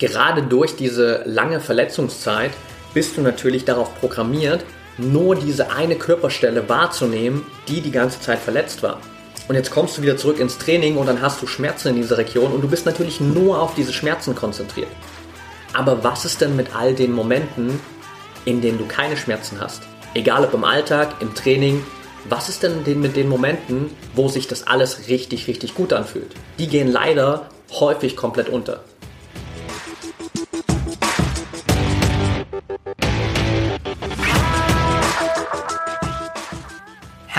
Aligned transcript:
gerade 0.00 0.42
durch 0.42 0.74
diese 0.74 1.22
lange 1.26 1.60
Verletzungszeit 1.60 2.50
bist 2.94 3.16
du 3.16 3.20
natürlich 3.20 3.64
darauf 3.64 3.94
programmiert, 4.00 4.64
nur 4.98 5.36
diese 5.36 5.70
eine 5.70 5.94
Körperstelle 5.94 6.68
wahrzunehmen, 6.68 7.46
die 7.68 7.80
die 7.80 7.92
ganze 7.92 8.20
Zeit 8.20 8.40
verletzt 8.40 8.82
war. 8.82 8.98
Und 9.46 9.54
jetzt 9.54 9.70
kommst 9.70 9.98
du 9.98 10.02
wieder 10.02 10.16
zurück 10.16 10.40
ins 10.40 10.58
Training 10.58 10.96
und 10.96 11.06
dann 11.06 11.22
hast 11.22 11.40
du 11.42 11.46
Schmerzen 11.46 11.88
in 11.88 11.96
dieser 11.96 12.18
Region 12.18 12.52
und 12.52 12.62
du 12.62 12.68
bist 12.68 12.86
natürlich 12.86 13.20
nur 13.20 13.60
auf 13.60 13.74
diese 13.74 13.92
Schmerzen 13.92 14.34
konzentriert. 14.34 14.88
Aber 15.72 16.02
was 16.02 16.24
ist 16.24 16.40
denn 16.40 16.56
mit 16.56 16.74
all 16.74 16.94
den 16.94 17.12
Momenten, 17.12 17.78
in 18.44 18.60
denen 18.60 18.78
du 18.78 18.86
keine 18.86 19.16
Schmerzen 19.16 19.60
hast? 19.60 19.82
Egal 20.14 20.44
ob 20.44 20.54
im 20.54 20.64
Alltag, 20.64 21.16
im 21.20 21.34
Training, 21.34 21.84
was 22.28 22.48
ist 22.48 22.62
denn 22.62 22.82
mit 23.00 23.16
den 23.16 23.28
Momenten, 23.28 23.90
wo 24.14 24.28
sich 24.28 24.48
das 24.48 24.66
alles 24.66 25.08
richtig, 25.08 25.46
richtig 25.46 25.74
gut 25.74 25.92
anfühlt? 25.92 26.32
Die 26.58 26.66
gehen 26.66 26.88
leider 26.88 27.48
häufig 27.72 28.16
komplett 28.16 28.48
unter. 28.48 28.80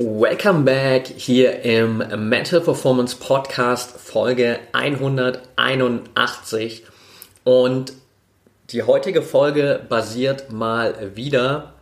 Welcome 0.00 0.62
back 0.62 1.08
hier 1.08 1.62
im 1.62 1.96
Mental 2.28 2.60
Performance 2.60 3.16
Podcast 3.16 3.98
Folge 3.98 4.60
181 4.70 6.84
und 7.42 7.94
die 8.70 8.84
heutige 8.84 9.22
Folge 9.22 9.80
basiert 9.88 10.52
mal 10.52 11.16
wieder 11.16 11.72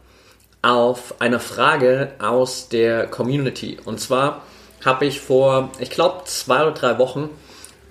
auf 0.62 1.20
einer 1.20 1.41
Frage 1.41 2.12
aus 2.19 2.70
der 2.70 3.06
Community. 3.06 3.77
Und 3.84 4.00
zwar 4.00 4.41
habe 4.83 5.05
ich 5.05 5.20
vor, 5.20 5.70
ich 5.78 5.91
glaube, 5.91 6.23
zwei 6.25 6.62
oder 6.62 6.73
drei 6.73 6.98
Wochen 6.98 7.28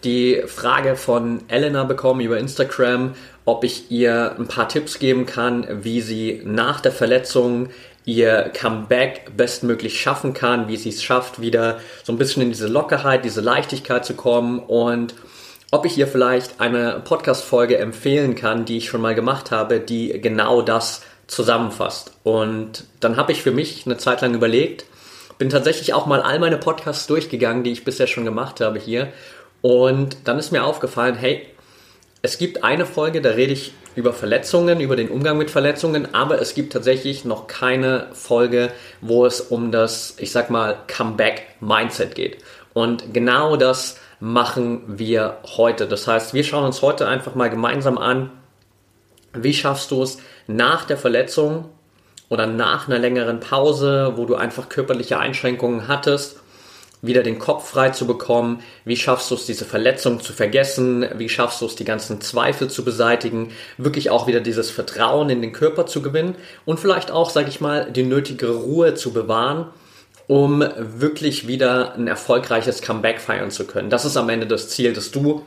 die 0.03 0.41
Frage 0.47 0.95
von 0.95 1.43
Elena 1.49 1.83
bekommen 1.83 2.21
über 2.21 2.39
Instagram, 2.39 3.13
ob 3.45 3.63
ich 3.63 3.91
ihr 3.91 4.35
ein 4.39 4.47
paar 4.47 4.69
Tipps 4.69 4.97
geben 4.97 5.27
kann, 5.27 5.83
wie 5.83 6.01
sie 6.01 6.41
nach 6.43 6.81
der 6.81 6.91
Verletzung 6.91 7.69
ihr 8.05 8.51
Comeback 8.53 9.35
bestmöglich 9.35 9.99
schaffen 9.99 10.33
kann, 10.33 10.67
wie 10.67 10.77
sie 10.77 10.89
es 10.89 11.03
schafft, 11.03 11.41
wieder 11.41 11.79
so 12.03 12.13
ein 12.13 12.17
bisschen 12.17 12.43
in 12.43 12.49
diese 12.49 12.67
Lockerheit, 12.67 13.25
diese 13.25 13.41
Leichtigkeit 13.41 14.05
zu 14.05 14.13
kommen 14.13 14.59
und 14.59 15.15
ob 15.71 15.85
ich 15.85 15.97
ihr 15.97 16.07
vielleicht 16.07 16.61
eine 16.61 17.01
Podcast-Folge 17.03 17.77
empfehlen 17.77 18.35
kann, 18.35 18.65
die 18.65 18.77
ich 18.77 18.87
schon 18.87 19.01
mal 19.01 19.15
gemacht 19.15 19.51
habe, 19.51 19.79
die 19.79 20.21
genau 20.21 20.61
das 20.61 21.01
zusammenfasst. 21.27 22.13
Und 22.23 22.85
dann 22.99 23.17
habe 23.17 23.31
ich 23.31 23.41
für 23.41 23.51
mich 23.51 23.85
eine 23.85 23.97
Zeit 23.97 24.21
lang 24.21 24.33
überlegt, 24.35 24.85
bin 25.37 25.49
tatsächlich 25.49 25.93
auch 25.93 26.05
mal 26.05 26.21
all 26.21 26.39
meine 26.39 26.57
Podcasts 26.57 27.07
durchgegangen, 27.07 27.63
die 27.63 27.71
ich 27.71 27.83
bisher 27.83 28.07
schon 28.07 28.23
gemacht 28.23 28.61
habe 28.61 28.79
hier. 28.79 29.11
Und 29.61 30.17
dann 30.23 30.39
ist 30.39 30.51
mir 30.51 30.63
aufgefallen, 30.63 31.15
hey, 31.15 31.45
es 32.21 32.37
gibt 32.37 32.63
eine 32.63 32.85
Folge, 32.85 33.21
da 33.21 33.31
rede 33.31 33.53
ich 33.53 33.73
über 33.95 34.13
Verletzungen, 34.13 34.81
über 34.81 34.95
den 34.95 35.09
Umgang 35.09 35.37
mit 35.37 35.49
Verletzungen, 35.49 36.13
aber 36.13 36.41
es 36.41 36.53
gibt 36.53 36.73
tatsächlich 36.73 37.25
noch 37.25 37.47
keine 37.47 38.07
Folge, 38.13 38.71
wo 39.01 39.25
es 39.25 39.41
um 39.41 39.71
das, 39.71 40.15
ich 40.19 40.31
sag 40.31 40.49
mal, 40.49 40.77
Comeback-Mindset 40.87 42.15
geht. 42.15 42.37
Und 42.73 43.13
genau 43.13 43.55
das 43.55 43.97
machen 44.19 44.83
wir 44.87 45.37
heute. 45.57 45.87
Das 45.87 46.07
heißt, 46.07 46.33
wir 46.33 46.43
schauen 46.43 46.65
uns 46.65 46.81
heute 46.81 47.07
einfach 47.07 47.35
mal 47.35 47.49
gemeinsam 47.49 47.97
an, 47.97 48.31
wie 49.33 49.53
schaffst 49.53 49.91
du 49.91 50.03
es 50.03 50.17
nach 50.47 50.85
der 50.85 50.97
Verletzung 50.97 51.69
oder 52.29 52.47
nach 52.47 52.87
einer 52.87 52.99
längeren 52.99 53.39
Pause, 53.39 54.13
wo 54.15 54.25
du 54.25 54.35
einfach 54.35 54.69
körperliche 54.69 55.19
Einschränkungen 55.19 55.87
hattest, 55.87 56.41
wieder 57.07 57.23
den 57.23 57.39
Kopf 57.39 57.69
frei 57.69 57.89
zu 57.89 58.07
bekommen? 58.07 58.61
Wie 58.83 58.97
schaffst 58.97 59.31
du 59.31 59.35
es, 59.35 59.45
diese 59.45 59.65
Verletzung 59.65 60.19
zu 60.19 60.33
vergessen? 60.33 61.05
Wie 61.17 61.29
schaffst 61.29 61.61
du 61.61 61.65
es, 61.65 61.75
die 61.75 61.85
ganzen 61.85 62.21
Zweifel 62.21 62.69
zu 62.69 62.83
beseitigen? 62.83 63.51
Wirklich 63.77 64.09
auch 64.09 64.27
wieder 64.27 64.39
dieses 64.39 64.71
Vertrauen 64.71 65.29
in 65.29 65.41
den 65.41 65.53
Körper 65.53 65.85
zu 65.85 66.01
gewinnen 66.01 66.35
und 66.65 66.79
vielleicht 66.79 67.11
auch, 67.11 67.29
sage 67.29 67.49
ich 67.49 67.61
mal, 67.61 67.91
die 67.91 68.03
nötige 68.03 68.49
Ruhe 68.49 68.93
zu 68.95 69.13
bewahren, 69.13 69.67
um 70.27 70.63
wirklich 70.77 71.47
wieder 71.47 71.95
ein 71.95 72.07
erfolgreiches 72.07 72.81
Comeback 72.81 73.19
feiern 73.19 73.51
zu 73.51 73.65
können. 73.65 73.89
Das 73.89 74.05
ist 74.05 74.17
am 74.17 74.29
Ende 74.29 74.47
das 74.47 74.69
Ziel, 74.69 74.93
dass 74.93 75.11
du 75.11 75.43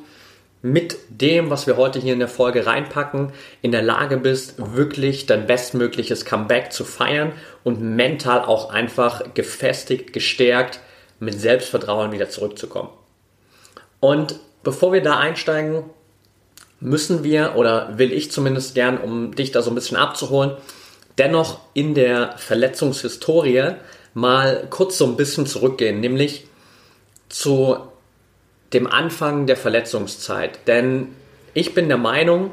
mit 0.62 0.96
dem, 1.08 1.50
was 1.50 1.66
wir 1.66 1.76
heute 1.76 2.00
hier 2.00 2.12
in 2.12 2.18
der 2.18 2.28
Folge 2.28 2.66
reinpacken, 2.66 3.32
in 3.62 3.70
der 3.70 3.82
Lage 3.82 4.16
bist, 4.16 4.54
wirklich 4.58 5.26
dein 5.26 5.46
bestmögliches 5.46 6.24
Comeback 6.24 6.72
zu 6.72 6.84
feiern 6.84 7.32
und 7.62 7.80
mental 7.80 8.40
auch 8.40 8.70
einfach 8.70 9.34
gefestigt, 9.34 10.12
gestärkt 10.12 10.80
mit 11.20 11.40
Selbstvertrauen 11.40 12.12
wieder 12.12 12.28
zurückzukommen. 12.28 12.90
Und 14.00 14.38
bevor 14.62 14.92
wir 14.92 15.02
da 15.02 15.18
einsteigen, 15.18 15.84
müssen 16.80 17.24
wir 17.24 17.54
oder 17.56 17.98
will 17.98 18.12
ich 18.12 18.30
zumindest 18.30 18.74
gern, 18.74 18.98
um 18.98 19.34
dich 19.34 19.50
da 19.50 19.62
so 19.62 19.70
ein 19.70 19.74
bisschen 19.74 19.96
abzuholen, 19.96 20.52
dennoch 21.18 21.60
in 21.74 21.94
der 21.94 22.36
Verletzungshistorie 22.38 23.74
mal 24.14 24.66
kurz 24.70 24.98
so 24.98 25.06
ein 25.06 25.16
bisschen 25.16 25.46
zurückgehen, 25.46 26.00
nämlich 26.00 26.46
zu 27.28 27.78
dem 28.72 28.86
Anfang 28.86 29.46
der 29.46 29.56
Verletzungszeit. 29.56 30.66
Denn 30.66 31.08
ich 31.54 31.74
bin 31.74 31.88
der 31.88 31.98
Meinung, 31.98 32.50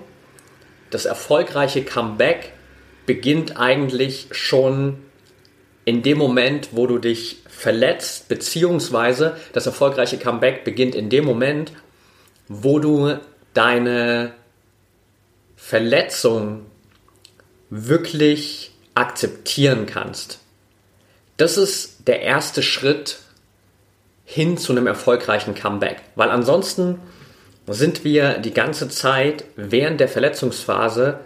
das 0.90 1.06
erfolgreiche 1.06 1.84
Comeback 1.84 2.54
beginnt 3.06 3.58
eigentlich 3.58 4.28
schon 4.32 4.98
in 5.84 6.02
dem 6.02 6.18
Moment, 6.18 6.70
wo 6.72 6.88
du 6.88 6.98
dich 6.98 7.44
verletzt, 7.56 8.28
beziehungsweise 8.28 9.38
das 9.54 9.66
erfolgreiche 9.66 10.18
Comeback 10.18 10.64
beginnt 10.64 10.96
in 10.96 11.10
dem 11.10 11.26
Moment, 11.26 11.72
wo 12.48 12.80
du 12.80 13.18
deine 13.54 14.34
Verletzung 15.56 16.66
wirklich 17.70 18.72
akzeptieren 18.94 19.86
kannst. 19.86 20.40
Das 21.38 21.58
ist 21.58 22.08
der 22.08 22.22
erste 22.22 22.62
Schritt 22.62 23.20
hin 24.24 24.58
zu 24.58 24.72
einem 24.72 24.88
erfolgreichen 24.88 25.56
Comeback, 25.56 26.02
weil 26.16 26.30
ansonsten 26.30 27.00
sind 27.68 28.04
wir 28.04 28.38
die 28.38 28.54
ganze 28.54 28.90
Zeit 28.90 29.44
während 29.56 30.00
der 30.00 30.08
Verletzungsphase 30.08 31.20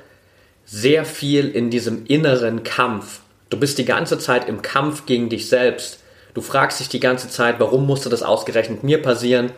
sehr 0.65 1.05
viel 1.05 1.49
in 1.49 1.69
diesem 1.69 2.05
inneren 2.05 2.63
Kampf 2.63 3.21
Du 3.49 3.57
bist 3.57 3.79
die 3.79 3.85
ganze 3.85 4.19
Zeit 4.19 4.47
im 4.47 4.61
Kampf 4.61 5.05
gegen 5.05 5.29
dich 5.29 5.49
selbst. 5.49 5.99
Du 6.33 6.41
fragst 6.41 6.79
dich 6.79 6.89
die 6.89 6.99
ganze 6.99 7.29
Zeit, 7.29 7.59
warum 7.59 7.85
musste 7.85 8.09
das 8.09 8.23
ausgerechnet 8.23 8.83
mir 8.83 9.01
passieren? 9.01 9.51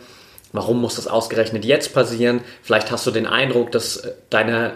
Warum 0.52 0.80
muss 0.80 0.96
das 0.96 1.06
ausgerechnet 1.06 1.64
jetzt 1.64 1.94
passieren? 1.94 2.40
Vielleicht 2.62 2.90
hast 2.90 3.06
du 3.06 3.10
den 3.10 3.26
Eindruck, 3.26 3.72
dass 3.72 3.98
äh, 3.98 4.12
deine 4.30 4.74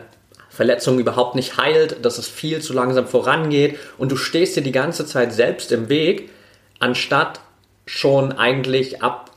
Verletzung 0.48 0.98
überhaupt 0.98 1.34
nicht 1.34 1.58
heilt, 1.58 2.04
dass 2.04 2.16
es 2.16 2.28
viel 2.28 2.62
zu 2.62 2.72
langsam 2.72 3.06
vorangeht 3.06 3.78
und 3.98 4.10
du 4.10 4.16
stehst 4.16 4.56
dir 4.56 4.62
die 4.62 4.72
ganze 4.72 5.04
Zeit 5.04 5.34
selbst 5.34 5.70
im 5.70 5.90
Weg, 5.90 6.30
anstatt 6.78 7.40
schon 7.84 8.32
eigentlich 8.32 9.02
ab 9.02 9.30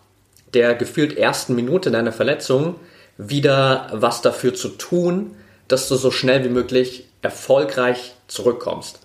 der 0.53 0.75
gefühlt 0.75 1.17
ersten 1.17 1.56
Minute 1.56 1.91
deiner 1.91 2.13
Verletzung 2.13 2.75
wieder 3.17 3.89
was 3.91 4.21
dafür 4.21 4.53
zu 4.53 4.69
tun, 4.69 5.35
dass 5.67 5.89
du 5.89 5.95
so 5.95 6.09
schnell 6.09 6.45
wie 6.45 6.50
möglich 6.50 7.03
erfolgreich 7.21 8.13
zurückkommst. 8.27 9.00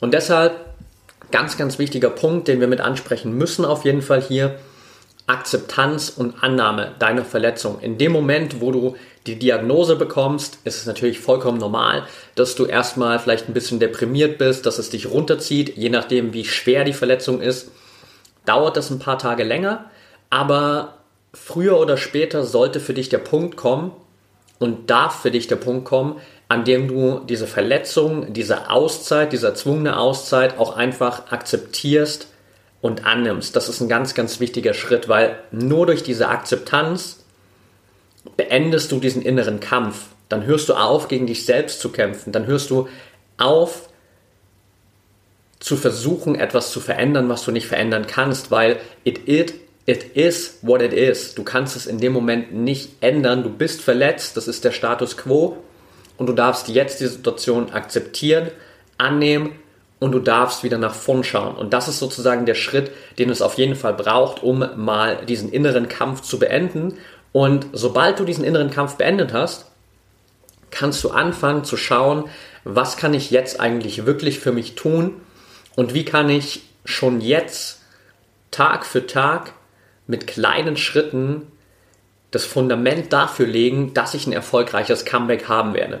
Und 0.00 0.14
deshalb 0.14 0.69
ganz, 1.30 1.56
ganz 1.56 1.78
wichtiger 1.78 2.10
Punkt, 2.10 2.48
den 2.48 2.60
wir 2.60 2.68
mit 2.68 2.80
ansprechen 2.80 3.36
müssen 3.36 3.64
auf 3.64 3.84
jeden 3.84 4.02
Fall 4.02 4.20
hier, 4.20 4.58
Akzeptanz 5.26 6.10
und 6.10 6.42
Annahme 6.42 6.92
deiner 6.98 7.24
Verletzung. 7.24 7.78
In 7.80 7.98
dem 7.98 8.10
Moment, 8.10 8.60
wo 8.60 8.72
du 8.72 8.96
die 9.26 9.38
Diagnose 9.38 9.96
bekommst, 9.96 10.58
ist 10.64 10.78
es 10.78 10.86
natürlich 10.86 11.20
vollkommen 11.20 11.58
normal, 11.58 12.04
dass 12.34 12.56
du 12.56 12.66
erstmal 12.66 13.18
vielleicht 13.18 13.48
ein 13.48 13.54
bisschen 13.54 13.78
deprimiert 13.78 14.38
bist, 14.38 14.66
dass 14.66 14.78
es 14.78 14.90
dich 14.90 15.10
runterzieht, 15.10 15.76
je 15.76 15.88
nachdem, 15.88 16.32
wie 16.32 16.44
schwer 16.44 16.84
die 16.84 16.92
Verletzung 16.92 17.40
ist. 17.40 17.70
Dauert 18.44 18.76
das 18.76 18.90
ein 18.90 18.98
paar 18.98 19.18
Tage 19.18 19.44
länger, 19.44 19.84
aber 20.30 20.94
früher 21.32 21.78
oder 21.78 21.96
später 21.96 22.44
sollte 22.44 22.80
für 22.80 22.94
dich 22.94 23.08
der 23.08 23.18
Punkt 23.18 23.56
kommen 23.56 23.92
und 24.58 24.90
darf 24.90 25.20
für 25.20 25.30
dich 25.30 25.46
der 25.46 25.56
Punkt 25.56 25.84
kommen, 25.84 26.16
an 26.50 26.64
dem 26.64 26.88
du 26.88 27.20
diese 27.20 27.46
Verletzung, 27.46 28.32
diese 28.32 28.70
Auszeit, 28.70 29.32
diese 29.32 29.46
erzwungene 29.46 29.96
Auszeit 29.96 30.58
auch 30.58 30.76
einfach 30.76 31.30
akzeptierst 31.30 32.26
und 32.80 33.06
annimmst. 33.06 33.54
Das 33.54 33.68
ist 33.68 33.80
ein 33.80 33.88
ganz, 33.88 34.14
ganz 34.14 34.40
wichtiger 34.40 34.74
Schritt, 34.74 35.08
weil 35.08 35.38
nur 35.52 35.86
durch 35.86 36.02
diese 36.02 36.26
Akzeptanz 36.26 37.24
beendest 38.36 38.90
du 38.90 38.98
diesen 38.98 39.22
inneren 39.22 39.60
Kampf. 39.60 40.06
Dann 40.28 40.44
hörst 40.44 40.68
du 40.68 40.74
auf, 40.74 41.06
gegen 41.06 41.28
dich 41.28 41.46
selbst 41.46 41.80
zu 41.80 41.90
kämpfen. 41.90 42.32
Dann 42.32 42.46
hörst 42.46 42.70
du 42.70 42.88
auf, 43.38 43.88
zu 45.60 45.76
versuchen, 45.76 46.34
etwas 46.34 46.72
zu 46.72 46.80
verändern, 46.80 47.28
was 47.28 47.44
du 47.44 47.52
nicht 47.52 47.68
verändern 47.68 48.08
kannst, 48.08 48.50
weil 48.50 48.80
it, 49.04 49.28
it, 49.28 49.54
it 49.86 50.16
is 50.16 50.58
what 50.62 50.82
it 50.82 50.92
is. 50.92 51.36
Du 51.36 51.44
kannst 51.44 51.76
es 51.76 51.86
in 51.86 51.98
dem 51.98 52.12
Moment 52.12 52.52
nicht 52.52 52.90
ändern. 53.00 53.44
Du 53.44 53.50
bist 53.50 53.82
verletzt, 53.82 54.36
das 54.36 54.48
ist 54.48 54.64
der 54.64 54.72
Status 54.72 55.16
quo 55.16 55.58
und 56.20 56.26
du 56.26 56.34
darfst 56.34 56.68
jetzt 56.68 57.00
die 57.00 57.06
Situation 57.06 57.72
akzeptieren, 57.72 58.50
annehmen 58.98 59.52
und 60.00 60.12
du 60.12 60.18
darfst 60.18 60.62
wieder 60.62 60.76
nach 60.76 60.92
vorn 60.92 61.24
schauen. 61.24 61.56
Und 61.56 61.72
das 61.72 61.88
ist 61.88 61.98
sozusagen 61.98 62.44
der 62.44 62.54
Schritt, 62.54 62.90
den 63.18 63.30
es 63.30 63.40
auf 63.40 63.54
jeden 63.54 63.74
Fall 63.74 63.94
braucht, 63.94 64.42
um 64.42 64.62
mal 64.76 65.24
diesen 65.24 65.50
inneren 65.50 65.88
Kampf 65.88 66.20
zu 66.20 66.38
beenden. 66.38 66.98
Und 67.32 67.68
sobald 67.72 68.20
du 68.20 68.26
diesen 68.26 68.44
inneren 68.44 68.68
Kampf 68.68 68.96
beendet 68.96 69.32
hast, 69.32 69.70
kannst 70.70 71.02
du 71.04 71.08
anfangen 71.08 71.64
zu 71.64 71.78
schauen, 71.78 72.24
was 72.64 72.98
kann 72.98 73.14
ich 73.14 73.30
jetzt 73.30 73.58
eigentlich 73.58 74.04
wirklich 74.04 74.40
für 74.40 74.52
mich 74.52 74.74
tun 74.74 75.14
und 75.74 75.94
wie 75.94 76.04
kann 76.04 76.28
ich 76.28 76.64
schon 76.84 77.22
jetzt 77.22 77.80
Tag 78.50 78.84
für 78.84 79.06
Tag 79.06 79.54
mit 80.06 80.26
kleinen 80.26 80.76
Schritten 80.76 81.46
das 82.30 82.44
Fundament 82.44 83.12
dafür 83.12 83.46
legen, 83.46 83.94
dass 83.94 84.14
ich 84.14 84.26
ein 84.26 84.32
erfolgreiches 84.32 85.04
Comeback 85.04 85.48
haben 85.48 85.74
werde. 85.74 86.00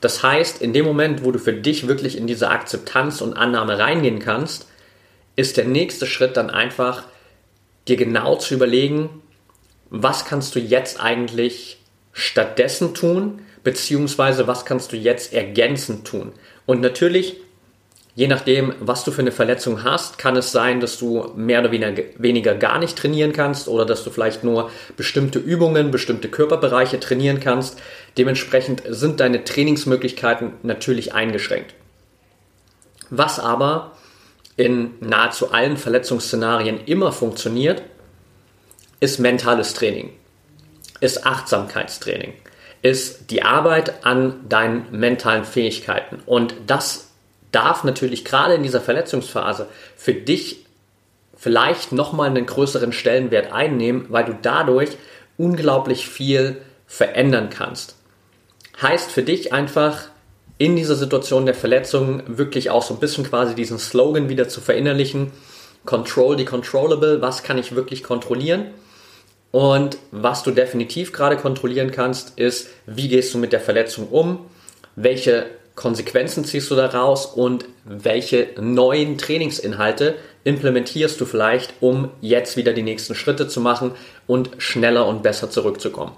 Das 0.00 0.22
heißt, 0.22 0.60
in 0.60 0.72
dem 0.72 0.84
Moment, 0.84 1.24
wo 1.24 1.30
du 1.30 1.38
für 1.38 1.52
dich 1.52 1.86
wirklich 1.86 2.16
in 2.18 2.26
diese 2.26 2.48
Akzeptanz 2.50 3.20
und 3.20 3.34
Annahme 3.34 3.78
reingehen 3.78 4.18
kannst, 4.18 4.66
ist 5.36 5.56
der 5.56 5.64
nächste 5.64 6.06
Schritt 6.06 6.36
dann 6.36 6.50
einfach, 6.50 7.04
dir 7.88 7.96
genau 7.96 8.36
zu 8.36 8.54
überlegen, 8.54 9.22
was 9.90 10.24
kannst 10.24 10.54
du 10.54 10.58
jetzt 10.58 11.00
eigentlich 11.00 11.78
stattdessen 12.12 12.94
tun, 12.94 13.40
beziehungsweise 13.64 14.46
was 14.46 14.64
kannst 14.64 14.92
du 14.92 14.96
jetzt 14.96 15.32
ergänzend 15.32 16.06
tun. 16.06 16.32
Und 16.66 16.80
natürlich 16.80 17.36
Je 18.14 18.28
nachdem, 18.28 18.74
was 18.78 19.04
du 19.04 19.10
für 19.10 19.22
eine 19.22 19.32
Verletzung 19.32 19.84
hast, 19.84 20.18
kann 20.18 20.36
es 20.36 20.52
sein, 20.52 20.80
dass 20.80 20.98
du 20.98 21.32
mehr 21.34 21.60
oder 21.60 21.72
weniger 21.72 22.54
gar 22.54 22.78
nicht 22.78 22.98
trainieren 22.98 23.32
kannst 23.32 23.68
oder 23.68 23.86
dass 23.86 24.04
du 24.04 24.10
vielleicht 24.10 24.44
nur 24.44 24.70
bestimmte 24.98 25.38
Übungen, 25.38 25.90
bestimmte 25.90 26.28
Körperbereiche 26.28 27.00
trainieren 27.00 27.40
kannst. 27.40 27.80
Dementsprechend 28.18 28.82
sind 28.86 29.20
deine 29.20 29.44
Trainingsmöglichkeiten 29.44 30.52
natürlich 30.62 31.14
eingeschränkt. 31.14 31.74
Was 33.08 33.40
aber 33.40 33.92
in 34.56 34.90
nahezu 35.00 35.50
allen 35.50 35.78
Verletzungsszenarien 35.78 36.84
immer 36.84 37.12
funktioniert, 37.12 37.82
ist 39.00 39.20
mentales 39.20 39.72
Training, 39.72 40.10
ist 41.00 41.26
Achtsamkeitstraining, 41.26 42.34
ist 42.82 43.30
die 43.30 43.42
Arbeit 43.42 44.04
an 44.04 44.46
deinen 44.50 44.86
mentalen 44.90 45.44
Fähigkeiten. 45.44 46.20
Und 46.26 46.54
das 46.66 47.11
darf 47.52 47.84
natürlich 47.84 48.24
gerade 48.24 48.54
in 48.54 48.62
dieser 48.62 48.80
Verletzungsphase 48.80 49.68
für 49.96 50.14
dich 50.14 50.64
vielleicht 51.36 51.92
nochmal 51.92 52.28
einen 52.28 52.46
größeren 52.46 52.92
Stellenwert 52.92 53.52
einnehmen, 53.52 54.06
weil 54.08 54.24
du 54.24 54.38
dadurch 54.40 54.90
unglaublich 55.38 56.08
viel 56.08 56.62
verändern 56.86 57.50
kannst. 57.50 57.96
Heißt 58.80 59.10
für 59.10 59.22
dich 59.22 59.52
einfach 59.52 60.08
in 60.58 60.76
dieser 60.76 60.94
Situation 60.94 61.46
der 61.46 61.54
Verletzung 61.54 62.22
wirklich 62.26 62.70
auch 62.70 62.82
so 62.82 62.94
ein 62.94 63.00
bisschen 63.00 63.24
quasi 63.24 63.54
diesen 63.54 63.78
Slogan 63.78 64.28
wieder 64.28 64.48
zu 64.48 64.60
verinnerlichen. 64.60 65.32
Control 65.84 66.38
the 66.38 66.44
controllable. 66.44 67.20
Was 67.20 67.42
kann 67.42 67.58
ich 67.58 67.74
wirklich 67.74 68.04
kontrollieren? 68.04 68.66
Und 69.50 69.98
was 70.12 70.42
du 70.42 70.52
definitiv 70.52 71.12
gerade 71.12 71.36
kontrollieren 71.36 71.90
kannst, 71.90 72.38
ist, 72.38 72.68
wie 72.86 73.08
gehst 73.08 73.34
du 73.34 73.38
mit 73.38 73.52
der 73.52 73.60
Verletzung 73.60 74.08
um? 74.08 74.46
Welche 74.94 75.46
Konsequenzen 75.74 76.44
ziehst 76.44 76.70
du 76.70 76.74
daraus 76.74 77.26
und 77.26 77.64
welche 77.84 78.48
neuen 78.60 79.18
Trainingsinhalte 79.18 80.16
implementierst 80.44 81.20
du 81.20 81.24
vielleicht, 81.24 81.74
um 81.80 82.10
jetzt 82.20 82.56
wieder 82.56 82.72
die 82.72 82.82
nächsten 82.82 83.14
Schritte 83.14 83.48
zu 83.48 83.60
machen 83.60 83.92
und 84.26 84.50
schneller 84.58 85.06
und 85.06 85.22
besser 85.22 85.50
zurückzukommen. 85.50 86.12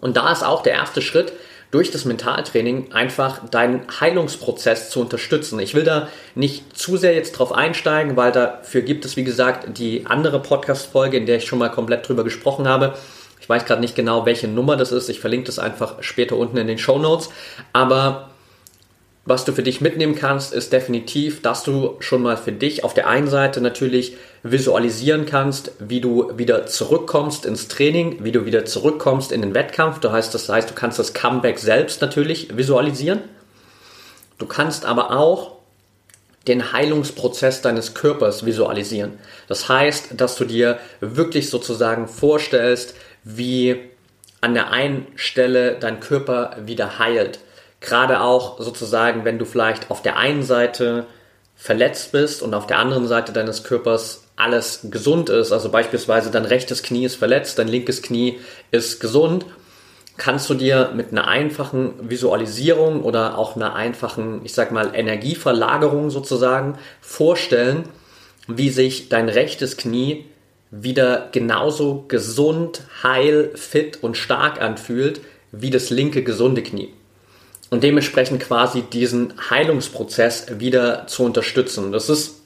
Und 0.00 0.16
da 0.16 0.32
ist 0.32 0.44
auch 0.44 0.62
der 0.62 0.74
erste 0.74 1.02
Schritt, 1.02 1.32
durch 1.72 1.90
das 1.90 2.04
Mentaltraining 2.04 2.92
einfach 2.92 3.48
deinen 3.48 3.86
Heilungsprozess 3.98 4.90
zu 4.90 5.00
unterstützen. 5.00 5.58
Ich 5.58 5.74
will 5.74 5.84
da 5.84 6.08
nicht 6.34 6.76
zu 6.76 6.98
sehr 6.98 7.14
jetzt 7.14 7.32
drauf 7.32 7.50
einsteigen, 7.50 8.14
weil 8.14 8.30
dafür 8.30 8.82
gibt 8.82 9.06
es, 9.06 9.16
wie 9.16 9.24
gesagt, 9.24 9.78
die 9.78 10.04
andere 10.04 10.40
Podcast-Folge, 10.40 11.16
in 11.16 11.24
der 11.24 11.38
ich 11.38 11.46
schon 11.46 11.58
mal 11.58 11.70
komplett 11.70 12.06
drüber 12.06 12.24
gesprochen 12.24 12.68
habe. 12.68 12.94
Ich 13.40 13.48
weiß 13.48 13.64
gerade 13.64 13.80
nicht 13.80 13.96
genau, 13.96 14.26
welche 14.26 14.48
Nummer 14.48 14.76
das 14.76 14.92
ist. 14.92 15.08
Ich 15.08 15.18
verlinke 15.18 15.46
das 15.46 15.58
einfach 15.58 16.02
später 16.02 16.36
unten 16.36 16.58
in 16.58 16.66
den 16.66 16.78
Show 16.78 16.98
Notes. 16.98 17.30
Aber 17.72 18.28
was 19.24 19.44
du 19.44 19.52
für 19.52 19.62
dich 19.62 19.80
mitnehmen 19.80 20.16
kannst, 20.16 20.52
ist 20.52 20.72
definitiv, 20.72 21.42
dass 21.42 21.62
du 21.62 21.96
schon 22.00 22.22
mal 22.22 22.36
für 22.36 22.50
dich 22.50 22.82
auf 22.82 22.92
der 22.92 23.06
einen 23.06 23.28
Seite 23.28 23.60
natürlich 23.60 24.16
visualisieren 24.42 25.26
kannst, 25.26 25.72
wie 25.78 26.00
du 26.00 26.36
wieder 26.36 26.66
zurückkommst 26.66 27.46
ins 27.46 27.68
Training, 27.68 28.24
wie 28.24 28.32
du 28.32 28.44
wieder 28.46 28.64
zurückkommst 28.64 29.30
in 29.30 29.42
den 29.42 29.54
Wettkampf. 29.54 30.00
Das 30.00 30.12
heißt, 30.12 30.34
das 30.34 30.48
heißt, 30.48 30.70
du 30.70 30.74
kannst 30.74 30.98
das 30.98 31.14
Comeback 31.14 31.60
selbst 31.60 32.00
natürlich 32.00 32.56
visualisieren. 32.56 33.20
Du 34.38 34.46
kannst 34.46 34.84
aber 34.84 35.16
auch 35.16 35.52
den 36.48 36.72
Heilungsprozess 36.72 37.62
deines 37.62 37.94
Körpers 37.94 38.44
visualisieren. 38.44 39.20
Das 39.46 39.68
heißt, 39.68 40.20
dass 40.20 40.34
du 40.34 40.44
dir 40.44 40.80
wirklich 40.98 41.48
sozusagen 41.48 42.08
vorstellst, 42.08 42.96
wie 43.22 43.78
an 44.40 44.54
der 44.54 44.72
einen 44.72 45.06
Stelle 45.14 45.76
dein 45.78 46.00
Körper 46.00 46.56
wieder 46.66 46.98
heilt 46.98 47.38
Gerade 47.82 48.20
auch 48.20 48.60
sozusagen, 48.60 49.24
wenn 49.24 49.38
du 49.38 49.44
vielleicht 49.44 49.90
auf 49.90 50.02
der 50.02 50.16
einen 50.16 50.44
Seite 50.44 51.06
verletzt 51.56 52.12
bist 52.12 52.40
und 52.40 52.54
auf 52.54 52.68
der 52.68 52.78
anderen 52.78 53.08
Seite 53.08 53.32
deines 53.32 53.64
Körpers 53.64 54.24
alles 54.36 54.86
gesund 54.90 55.28
ist, 55.28 55.52
also 55.52 55.68
beispielsweise 55.68 56.30
dein 56.30 56.44
rechtes 56.44 56.84
Knie 56.84 57.04
ist 57.04 57.16
verletzt, 57.16 57.58
dein 57.58 57.66
linkes 57.68 58.00
Knie 58.02 58.38
ist 58.70 59.00
gesund, 59.00 59.46
kannst 60.16 60.48
du 60.48 60.54
dir 60.54 60.92
mit 60.94 61.10
einer 61.10 61.26
einfachen 61.26 62.08
Visualisierung 62.08 63.02
oder 63.02 63.36
auch 63.36 63.56
einer 63.56 63.74
einfachen, 63.74 64.42
ich 64.44 64.54
sag 64.54 64.70
mal, 64.70 64.92
Energieverlagerung 64.94 66.10
sozusagen 66.10 66.78
vorstellen, 67.00 67.88
wie 68.46 68.70
sich 68.70 69.08
dein 69.08 69.28
rechtes 69.28 69.76
Knie 69.76 70.26
wieder 70.70 71.28
genauso 71.32 72.04
gesund, 72.06 72.82
heil, 73.02 73.50
fit 73.56 74.02
und 74.02 74.16
stark 74.16 74.62
anfühlt 74.62 75.20
wie 75.50 75.70
das 75.70 75.90
linke 75.90 76.22
gesunde 76.22 76.62
Knie 76.62 76.92
und 77.72 77.82
dementsprechend 77.82 78.42
quasi 78.42 78.82
diesen 78.82 79.32
Heilungsprozess 79.48 80.58
wieder 80.58 81.06
zu 81.06 81.24
unterstützen. 81.24 81.90
Das 81.90 82.10
ist 82.10 82.42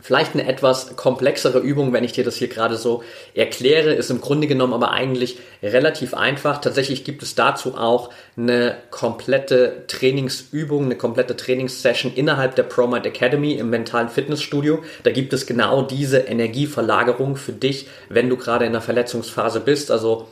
vielleicht 0.00 0.34
eine 0.34 0.48
etwas 0.48 0.96
komplexere 0.96 1.60
Übung, 1.60 1.92
wenn 1.92 2.02
ich 2.02 2.14
dir 2.14 2.24
das 2.24 2.34
hier 2.34 2.48
gerade 2.48 2.76
so 2.76 3.04
erkläre, 3.34 3.94
ist 3.94 4.10
im 4.10 4.20
Grunde 4.20 4.48
genommen 4.48 4.72
aber 4.72 4.90
eigentlich 4.90 5.38
relativ 5.62 6.14
einfach. 6.14 6.60
Tatsächlich 6.60 7.04
gibt 7.04 7.22
es 7.22 7.36
dazu 7.36 7.76
auch 7.76 8.10
eine 8.36 8.76
komplette 8.90 9.84
Trainingsübung, 9.86 10.86
eine 10.86 10.96
komplette 10.96 11.36
Trainingssession 11.36 12.12
innerhalb 12.12 12.56
der 12.56 12.64
ProMind 12.64 13.06
Academy 13.06 13.52
im 13.52 13.70
mentalen 13.70 14.08
Fitnessstudio. 14.08 14.82
Da 15.04 15.12
gibt 15.12 15.32
es 15.32 15.46
genau 15.46 15.82
diese 15.82 16.18
Energieverlagerung 16.18 17.36
für 17.36 17.52
dich, 17.52 17.86
wenn 18.08 18.28
du 18.28 18.36
gerade 18.36 18.64
in 18.64 18.72
einer 18.72 18.80
Verletzungsphase 18.80 19.60
bist. 19.60 19.92
Also 19.92 20.26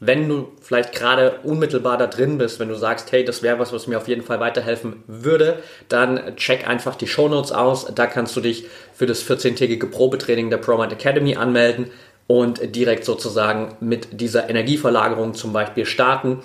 wenn 0.00 0.28
du 0.28 0.52
vielleicht 0.60 0.92
gerade 0.92 1.38
unmittelbar 1.44 1.96
da 1.96 2.06
drin 2.06 2.36
bist, 2.36 2.58
wenn 2.58 2.68
du 2.68 2.74
sagst, 2.74 3.12
hey, 3.12 3.24
das 3.24 3.42
wäre 3.42 3.58
was, 3.58 3.72
was 3.72 3.86
mir 3.86 3.96
auf 3.96 4.08
jeden 4.08 4.22
Fall 4.22 4.40
weiterhelfen 4.40 5.02
würde, 5.06 5.60
dann 5.88 6.36
check 6.36 6.68
einfach 6.68 6.96
die 6.96 7.06
Show 7.06 7.28
Notes 7.28 7.52
aus. 7.52 7.86
Da 7.94 8.06
kannst 8.06 8.34
du 8.36 8.40
dich 8.40 8.66
für 8.92 9.06
das 9.06 9.24
14-tägige 9.24 9.86
Probetraining 9.86 10.50
der 10.50 10.58
ProMind 10.58 10.92
Academy 10.92 11.36
anmelden 11.36 11.90
und 12.26 12.74
direkt 12.74 13.04
sozusagen 13.04 13.76
mit 13.80 14.20
dieser 14.20 14.50
Energieverlagerung 14.50 15.34
zum 15.34 15.52
Beispiel 15.52 15.86
starten 15.86 16.42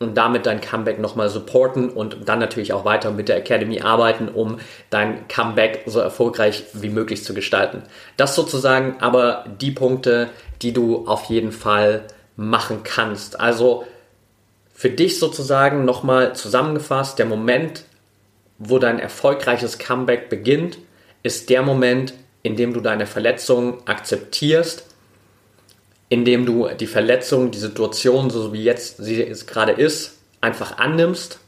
und 0.00 0.16
damit 0.16 0.46
dein 0.46 0.60
Comeback 0.60 0.98
nochmal 0.98 1.28
supporten 1.28 1.88
und 1.88 2.28
dann 2.28 2.38
natürlich 2.38 2.72
auch 2.72 2.84
weiter 2.84 3.10
mit 3.10 3.28
der 3.28 3.36
Academy 3.36 3.80
arbeiten, 3.80 4.28
um 4.28 4.58
dein 4.90 5.26
Comeback 5.28 5.84
so 5.86 6.00
erfolgreich 6.00 6.64
wie 6.74 6.90
möglich 6.90 7.24
zu 7.24 7.32
gestalten. 7.32 7.82
Das 8.16 8.34
sozusagen 8.34 8.96
aber 9.00 9.44
die 9.60 9.70
Punkte, 9.70 10.30
die 10.62 10.72
du 10.72 11.06
auf 11.06 11.24
jeden 11.24 11.52
Fall 11.52 12.04
machen 12.36 12.82
kannst. 12.82 13.40
Also 13.40 13.86
für 14.74 14.90
dich 14.90 15.18
sozusagen 15.18 15.84
nochmal 15.84 16.34
zusammengefasst, 16.34 17.18
der 17.18 17.26
Moment, 17.26 17.84
wo 18.58 18.78
dein 18.78 18.98
erfolgreiches 18.98 19.78
Comeback 19.78 20.28
beginnt, 20.28 20.78
ist 21.22 21.48
der 21.50 21.62
Moment, 21.62 22.14
in 22.42 22.56
dem 22.56 22.74
du 22.74 22.80
deine 22.80 23.06
Verletzung 23.06 23.86
akzeptierst, 23.86 24.84
in 26.08 26.24
dem 26.24 26.44
du 26.44 26.68
die 26.68 26.86
Verletzung, 26.86 27.50
die 27.50 27.58
Situation, 27.58 28.30
so 28.30 28.52
wie 28.52 28.62
jetzt 28.62 28.98
sie 28.98 29.22
jetzt 29.22 29.46
gerade 29.46 29.72
ist, 29.72 30.18
einfach 30.40 30.78
annimmst 30.78 31.38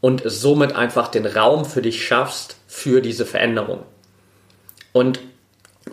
und 0.00 0.22
somit 0.24 0.74
einfach 0.74 1.08
den 1.08 1.26
Raum 1.26 1.64
für 1.64 1.82
dich 1.82 2.06
schaffst 2.06 2.56
für 2.66 3.00
diese 3.00 3.24
Veränderung. 3.24 3.82
Und 4.92 5.20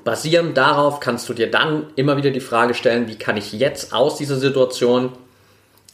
Basierend 0.04 0.58
darauf 0.58 1.00
kannst 1.00 1.28
du 1.30 1.34
dir 1.34 1.50
dann 1.50 1.88
immer 1.96 2.18
wieder 2.18 2.32
die 2.32 2.40
Frage 2.40 2.74
stellen, 2.74 3.08
wie 3.08 3.18
kann 3.18 3.38
ich 3.38 3.54
jetzt 3.54 3.94
aus 3.94 4.18
dieser 4.18 4.38
Situation 4.38 5.12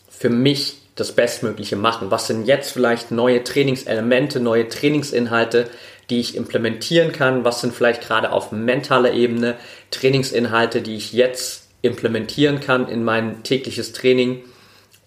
für 0.10 0.30
mich 0.30 0.78
das 0.96 1.12
Bestmögliche 1.12 1.76
machen? 1.76 2.12
Was 2.12 2.28
sind 2.28 2.46
jetzt 2.46 2.72
vielleicht 2.72 3.12
neue 3.12 3.44
Trainingselemente, 3.44 4.40
neue 4.40 4.68
Trainingsinhalte, 4.68 5.70
die 6.10 6.20
ich 6.20 6.36
implementieren 6.36 7.12
kann? 7.12 7.46
Was 7.46 7.62
sind 7.62 7.74
vielleicht 7.74 8.02
gerade 8.02 8.32
auf 8.32 8.52
mentaler 8.52 9.14
Ebene 9.14 9.56
Trainingsinhalte, 9.92 10.82
die 10.82 10.96
ich 10.96 11.14
jetzt 11.14 11.68
implementieren 11.82 12.60
kann 12.60 12.88
in 12.88 13.04
mein 13.04 13.44
tägliches 13.44 13.94
Training, 13.94 14.44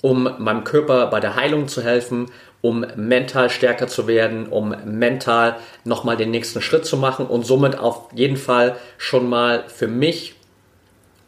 um 0.03 0.29
meinem 0.39 0.65
Körper 0.65 1.07
bei 1.07 1.21
der 1.21 1.35
Heilung 1.35 1.69
zu 1.69 1.83
helfen, 1.83 2.31
um 2.67 2.85
mental 2.97 3.49
stärker 3.49 3.87
zu 3.87 4.09
werden, 4.09 4.49
um 4.49 4.75
mental 4.85 5.55
nochmal 5.85 6.17
den 6.17 6.33
nächsten 6.33 6.61
Schritt 6.61 6.85
zu 6.85 6.97
machen 6.97 7.27
und 7.27 7.47
somit 7.47 7.79
auf 7.79 8.09
jeden 8.13 8.37
Fall 8.37 8.75
schon 8.99 9.29
mal 9.29 9.63
für 9.69 9.87
mich 9.87 10.35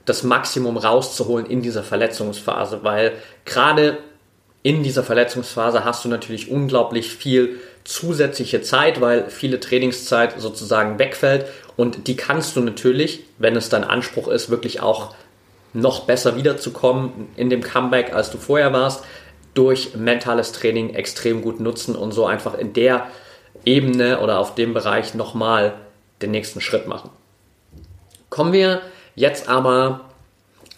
das 0.04 0.25
Maximum 0.25 0.76
rauszuholen 0.76 1.47
in 1.47 1.62
dieser 1.62 1.85
Verletzungsphase, 1.85 2.80
weil 2.83 3.12
gerade 3.45 3.99
in 4.64 4.83
dieser 4.83 5.04
Verletzungsphase 5.04 5.85
hast 5.85 6.04
du 6.04 6.09
natürlich 6.09 6.50
unglaublich 6.50 7.12
viel 7.12 7.61
zusätzliche 7.85 8.61
Zeit, 8.62 9.00
weil 9.00 9.30
viele 9.30 9.61
Trainingszeit 9.61 10.40
sozusagen 10.40 10.99
wegfällt 10.99 11.47
und 11.76 12.09
die 12.09 12.16
kannst 12.16 12.57
du 12.57 12.61
natürlich, 12.62 13.21
wenn 13.38 13.54
es 13.54 13.68
dein 13.68 13.85
Anspruch 13.85 14.26
ist, 14.26 14.50
wirklich 14.50 14.80
auch 14.80 15.14
noch 15.73 16.00
besser 16.00 16.35
wiederzukommen 16.35 17.28
in 17.37 17.49
dem 17.49 17.62
Comeback, 17.62 18.12
als 18.12 18.33
du 18.33 18.38
vorher 18.38 18.73
warst, 18.73 19.04
durch 19.55 19.95
mentales 19.97 20.52
Training 20.52 20.95
extrem 20.95 21.43
gut 21.43 21.61
nutzen 21.61 21.97
und 21.97 22.12
so 22.12 22.26
einfach 22.26 22.57
in 22.57 22.73
der 22.73 23.07
Ebene 23.64 24.21
oder 24.21 24.38
auf 24.38 24.55
dem 24.55 24.75
Bereich 24.75 25.14
nochmal 25.14 25.75
den 26.23 26.31
nächsten 26.31 26.61
Schritt 26.61 26.87
machen. 26.87 27.11
Kommen 28.31 28.52
wir 28.52 28.83
jetzt 29.14 29.49
aber 29.49 30.09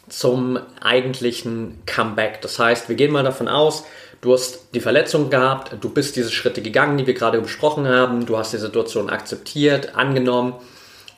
zum 0.08 0.58
eigentlichen 0.80 1.82
Comeback. 1.86 2.40
Das 2.42 2.58
heißt, 2.58 2.88
wir 2.88 2.96
gehen 2.96 3.12
mal 3.12 3.22
davon 3.22 3.48
aus, 3.48 3.84
du 4.20 4.32
hast 4.32 4.74
die 4.74 4.80
Verletzung 4.80 5.30
gehabt, 5.30 5.76
du 5.80 5.88
bist 5.88 6.16
diese 6.16 6.30
Schritte 6.30 6.62
gegangen, 6.62 6.98
die 6.98 7.06
wir 7.06 7.14
gerade 7.14 7.40
besprochen 7.40 7.86
haben, 7.88 8.26
du 8.26 8.36
hast 8.36 8.52
die 8.52 8.58
Situation 8.58 9.08
akzeptiert, 9.08 9.94
angenommen, 9.94 10.54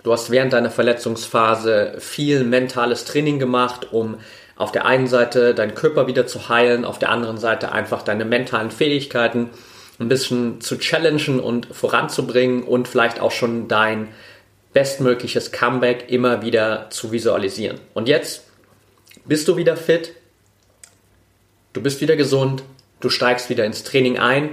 du 0.02 0.12
hast 0.12 0.30
während 0.30 0.52
deiner 0.52 0.70
Verletzungsphase 0.70 1.94
viel 1.98 2.44
mentales 2.44 3.04
Training 3.04 3.38
gemacht, 3.38 3.92
um 3.92 4.16
auf 4.62 4.70
der 4.70 4.86
einen 4.86 5.08
Seite 5.08 5.54
deinen 5.54 5.74
Körper 5.74 6.06
wieder 6.06 6.24
zu 6.28 6.48
heilen, 6.48 6.84
auf 6.84 7.00
der 7.00 7.10
anderen 7.10 7.36
Seite 7.36 7.72
einfach 7.72 8.02
deine 8.02 8.24
mentalen 8.24 8.70
Fähigkeiten 8.70 9.50
ein 9.98 10.08
bisschen 10.08 10.60
zu 10.60 10.78
challengen 10.78 11.40
und 11.40 11.66
voranzubringen 11.66 12.62
und 12.62 12.86
vielleicht 12.86 13.18
auch 13.18 13.32
schon 13.32 13.66
dein 13.66 14.08
bestmögliches 14.72 15.50
Comeback 15.50 16.10
immer 16.10 16.42
wieder 16.42 16.86
zu 16.90 17.10
visualisieren. 17.10 17.80
Und 17.92 18.06
jetzt 18.06 18.44
bist 19.24 19.48
du 19.48 19.56
wieder 19.56 19.76
fit, 19.76 20.12
du 21.72 21.82
bist 21.82 22.00
wieder 22.00 22.14
gesund, 22.14 22.62
du 23.00 23.10
steigst 23.10 23.50
wieder 23.50 23.64
ins 23.64 23.82
Training 23.82 24.20
ein 24.20 24.50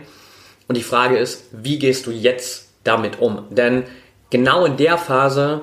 und 0.68 0.76
die 0.76 0.84
Frage 0.84 1.20
ist, 1.20 1.44
wie 1.52 1.78
gehst 1.78 2.08
du 2.08 2.12
jetzt 2.12 2.70
damit 2.84 3.20
um? 3.20 3.46
Denn 3.52 3.84
genau 4.32 4.66
in 4.66 4.76
der 4.76 4.98
Phase 4.98 5.62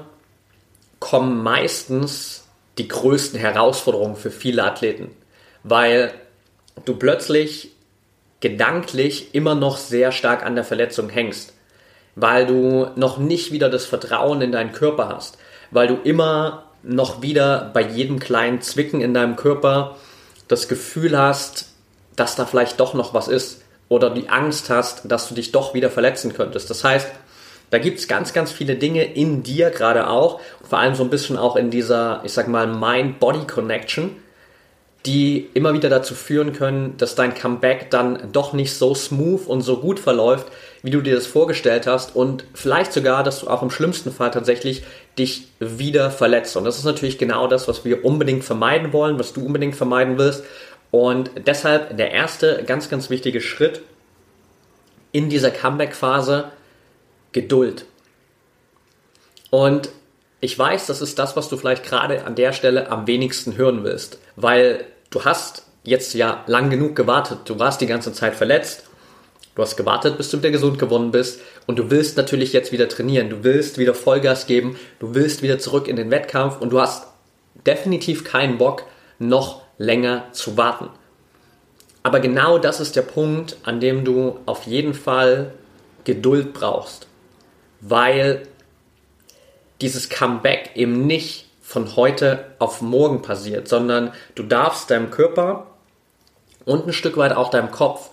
kommen 1.01 1.43
meistens 1.43 2.46
die 2.79 2.89
größten 2.89 3.39
Herausforderungen 3.39 4.17
für 4.17 4.31
viele 4.31 4.65
Athleten, 4.65 5.11
weil 5.63 6.13
du 6.85 6.95
plötzlich 6.97 7.71
gedanklich 8.41 9.35
immer 9.35 9.55
noch 9.55 9.79
sehr 9.79 10.13
stark 10.13 10.45
an 10.45 10.55
der 10.55 10.65
Verletzung 10.65 11.09
hängst, 11.09 11.55
weil 12.15 12.47
du 12.47 12.91
noch 12.97 13.19
nicht 13.19 13.51
wieder 13.53 13.71
das 13.71 13.87
Vertrauen 13.87 14.43
in 14.43 14.53
deinen 14.53 14.73
Körper 14.73 15.09
hast, 15.09 15.39
weil 15.71 15.89
du 15.89 15.97
immer 16.05 16.65
noch 16.83 17.23
wieder 17.23 17.71
bei 17.73 17.83
jedem 17.83 18.19
kleinen 18.19 18.61
Zwicken 18.61 19.01
in 19.01 19.15
deinem 19.15 19.37
Körper 19.37 19.97
das 20.49 20.69
Gefühl 20.69 21.19
hast, 21.19 21.71
dass 22.15 22.37
da 22.37 22.47
vielleicht 22.47 22.79
doch 22.79 22.95
noch 22.95 23.15
was 23.15 23.29
ist 23.29 23.63
oder 23.89 24.11
die 24.11 24.29
Angst 24.29 24.71
hast, 24.71 25.11
dass 25.11 25.29
du 25.29 25.35
dich 25.35 25.53
doch 25.53 25.75
wieder 25.75 25.91
verletzen 25.91 26.33
könntest. 26.35 26.71
Das 26.71 26.85
heißt, 26.85 27.09
da 27.71 27.79
gibt 27.79 27.99
es 27.99 28.09
ganz, 28.09 28.33
ganz 28.33 28.53
viele 28.53 28.77
Dinge 28.77 29.05
in 29.05 29.43
dir 29.43 29.71
gerade 29.71 30.09
auch, 30.09 30.41
vor 30.63 30.79
allem 30.79 30.95
so 30.95 31.03
ein 31.03 31.11
bisschen 31.11 31.37
auch 31.37 31.57
in 31.57 31.71
dieser, 31.71 32.21
ich 32.25 32.33
sag 32.33 32.49
mal, 32.49 32.67
Mind-Body-Connection, 32.67 34.17
die 35.07 35.49
immer 35.55 35.73
wieder 35.73 35.89
dazu 35.89 36.15
führen 36.15 36.53
können, 36.53 36.97
dass 36.97 37.15
dein 37.15 37.35
Comeback 37.35 37.91
dann 37.91 38.33
doch 38.33 38.53
nicht 38.53 38.75
so 38.75 38.95
smooth 38.95 39.47
und 39.47 39.63
so 39.63 39.79
gut 39.79 40.01
verläuft, 40.01 40.47
wie 40.83 40.91
du 40.91 41.01
dir 41.01 41.15
das 41.15 41.27
vorgestellt 41.27 41.87
hast 41.87 42.17
und 42.17 42.45
vielleicht 42.55 42.93
sogar, 42.93 43.23
dass 43.23 43.41
du 43.41 43.49
auch 43.49 43.63
im 43.63 43.71
schlimmsten 43.71 44.11
Fall 44.13 44.33
tatsächlich 44.33 44.83
dich 45.19 45.49
wieder 45.61 46.11
verletzt. 46.11 46.57
Und 46.57 46.65
das 46.65 46.79
ist 46.79 46.85
natürlich 46.85 47.19
genau 47.19 47.47
das, 47.47 47.69
was 47.69 47.85
wir 47.85 48.05
unbedingt 48.05 48.45
vermeiden 48.45 48.93
wollen, 48.93 49.19
was 49.19 49.33
du 49.33 49.45
unbedingt 49.45 49.77
vermeiden 49.77 50.19
willst. 50.19 50.45
Und 50.91 51.31
deshalb 51.47 51.97
der 51.97 52.11
erste 52.11 52.65
ganz, 52.67 52.89
ganz 52.89 53.11
wichtige 53.11 53.41
Schritt 53.41 53.83
in 55.13 55.29
dieser 55.29 55.51
Comeback-Phase, 55.51 56.47
Geduld. 57.37 57.85
Und 59.51 59.91
ich 60.41 60.59
weiß, 60.59 60.87
das 60.87 61.03
ist 61.03 61.19
das, 61.19 61.37
was 61.37 61.51
du 61.51 61.59
vielleicht 61.59 61.85
gerade 61.85 62.25
an 62.25 62.35
der 62.35 62.55
Stelle 62.55 62.91
am 62.91 63.07
wenigsten 63.07 63.59
hören 63.59 63.85
willst, 63.85 64.19
weil 64.37 64.87
du 65.11 65.27
hast 65.27 65.67
jetzt 65.85 66.15
ja 66.15 66.45
lang 66.47 66.71
genug 66.71 66.97
gewartet. 66.97 67.41
Du 67.45 67.59
warst 67.59 67.83
die 67.83 67.87
ganze 67.87 68.15
Zeit 68.15 68.35
verletzt. 68.35 68.85
Du 69.55 69.61
hast 69.61 69.77
gewartet, 69.77 70.17
bis 70.17 70.31
du 70.31 70.39
wieder 70.39 70.51
gesund 70.51 70.79
geworden 70.79 71.11
bist 71.11 71.43
und 71.67 71.79
du 71.79 71.91
willst 71.91 72.17
natürlich 72.17 72.55
jetzt 72.55 72.73
wieder 72.73 72.89
trainieren. 72.89 73.29
Du 73.29 73.45
willst 73.45 73.77
wieder 73.77 73.93
Vollgas 73.93 74.47
geben. 74.47 74.79
Du 74.99 75.15
willst 75.15 75.43
wieder 75.43 75.59
zurück 75.59 75.89
in 75.89 75.97
den 75.97 76.11
Wettkampf 76.11 76.63
und 76.63 76.71
du 76.71 76.81
hast 76.81 77.07
definitiv 77.67 78.25
keinen 78.25 78.57
Bock, 78.57 78.85
noch 79.19 79.61
länger 79.77 80.25
zu 80.33 80.57
warten. 80.57 80.89
Aber 82.03 82.21
genau 82.21 82.57
das 82.57 82.81
ist 82.81 82.97
der 82.97 83.03
Punkt, 83.03 83.59
an 83.63 83.79
dem 83.79 84.07
du 84.07 84.39
auf 84.47 84.63
jeden 84.63 84.95
Fall 84.95 85.53
Geduld 86.05 86.55
brauchst, 86.55 87.09
weil 87.81 88.43
dieses 89.81 90.09
Comeback 90.09 90.71
eben 90.75 91.07
nicht 91.07 91.47
von 91.63 91.97
heute 91.97 92.45
auf 92.59 92.81
morgen 92.81 93.23
passiert, 93.23 93.69
sondern 93.69 94.13
du 94.35 94.43
darfst 94.43 94.91
deinem 94.91 95.11
Körper 95.11 95.67
und 96.65 96.87
ein 96.87 96.93
Stück 96.93 97.17
weit 97.17 97.33
auch 97.33 97.51
deinem 97.51 97.71
Kopf 97.71 98.11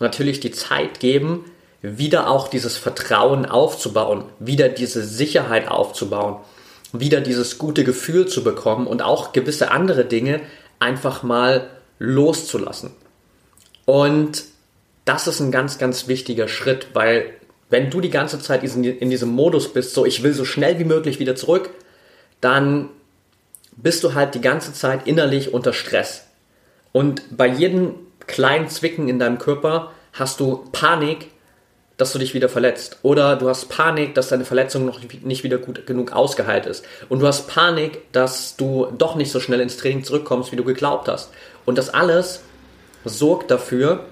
natürlich 0.00 0.40
die 0.40 0.50
Zeit 0.50 1.00
geben, 1.00 1.44
wieder 1.80 2.28
auch 2.28 2.48
dieses 2.48 2.76
Vertrauen 2.76 3.46
aufzubauen, 3.46 4.24
wieder 4.38 4.68
diese 4.68 5.02
Sicherheit 5.02 5.68
aufzubauen, 5.68 6.36
wieder 6.92 7.20
dieses 7.20 7.58
gute 7.58 7.84
Gefühl 7.84 8.26
zu 8.26 8.44
bekommen 8.44 8.86
und 8.86 9.02
auch 9.02 9.32
gewisse 9.32 9.70
andere 9.70 10.04
Dinge 10.04 10.40
einfach 10.78 11.22
mal 11.22 11.70
loszulassen. 11.98 12.90
Und 13.84 14.44
das 15.04 15.26
ist 15.26 15.40
ein 15.40 15.50
ganz, 15.50 15.78
ganz 15.78 16.06
wichtiger 16.06 16.48
Schritt, 16.48 16.88
weil 16.94 17.30
wenn 17.72 17.88
du 17.88 18.02
die 18.02 18.10
ganze 18.10 18.38
Zeit 18.38 18.62
in 18.62 19.08
diesem 19.08 19.30
Modus 19.30 19.72
bist, 19.72 19.94
so 19.94 20.04
ich 20.04 20.22
will 20.22 20.34
so 20.34 20.44
schnell 20.44 20.78
wie 20.78 20.84
möglich 20.84 21.18
wieder 21.18 21.34
zurück, 21.34 21.70
dann 22.42 22.90
bist 23.78 24.04
du 24.04 24.12
halt 24.12 24.34
die 24.34 24.42
ganze 24.42 24.74
Zeit 24.74 25.06
innerlich 25.06 25.54
unter 25.54 25.72
Stress. 25.72 26.26
Und 26.92 27.22
bei 27.34 27.46
jedem 27.46 27.94
kleinen 28.26 28.68
Zwicken 28.68 29.08
in 29.08 29.18
deinem 29.18 29.38
Körper 29.38 29.90
hast 30.12 30.38
du 30.38 30.66
Panik, 30.72 31.30
dass 31.96 32.12
du 32.12 32.18
dich 32.18 32.34
wieder 32.34 32.50
verletzt. 32.50 32.98
Oder 33.00 33.36
du 33.36 33.48
hast 33.48 33.70
Panik, 33.70 34.14
dass 34.14 34.28
deine 34.28 34.44
Verletzung 34.44 34.84
noch 34.84 35.00
nicht 35.22 35.42
wieder 35.42 35.56
gut 35.56 35.86
genug 35.86 36.12
ausgeheilt 36.12 36.66
ist. 36.66 36.84
Und 37.08 37.20
du 37.20 37.26
hast 37.26 37.48
Panik, 37.48 38.12
dass 38.12 38.56
du 38.56 38.88
doch 38.98 39.16
nicht 39.16 39.32
so 39.32 39.40
schnell 39.40 39.60
ins 39.60 39.78
Training 39.78 40.04
zurückkommst, 40.04 40.52
wie 40.52 40.56
du 40.56 40.64
geglaubt 40.64 41.08
hast. 41.08 41.30
Und 41.64 41.78
das 41.78 41.88
alles 41.88 42.42
sorgt 43.06 43.50
dafür, 43.50 44.04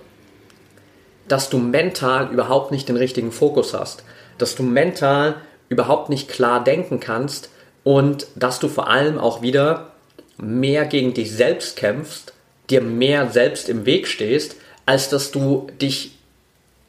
dass 1.30 1.48
du 1.48 1.58
mental 1.58 2.30
überhaupt 2.32 2.72
nicht 2.72 2.88
den 2.88 2.96
richtigen 2.96 3.30
Fokus 3.30 3.72
hast. 3.72 4.02
Dass 4.38 4.56
du 4.56 4.64
mental 4.64 5.36
überhaupt 5.68 6.10
nicht 6.10 6.28
klar 6.28 6.62
denken 6.62 6.98
kannst 6.98 7.50
und 7.84 8.26
dass 8.34 8.58
du 8.58 8.68
vor 8.68 8.88
allem 8.88 9.16
auch 9.18 9.40
wieder 9.40 9.92
mehr 10.38 10.86
gegen 10.86 11.14
dich 11.14 11.32
selbst 11.32 11.76
kämpfst, 11.76 12.32
dir 12.68 12.80
mehr 12.80 13.30
selbst 13.30 13.68
im 13.68 13.86
Weg 13.86 14.08
stehst, 14.08 14.56
als 14.86 15.08
dass 15.08 15.30
du 15.30 15.68
dich 15.80 16.18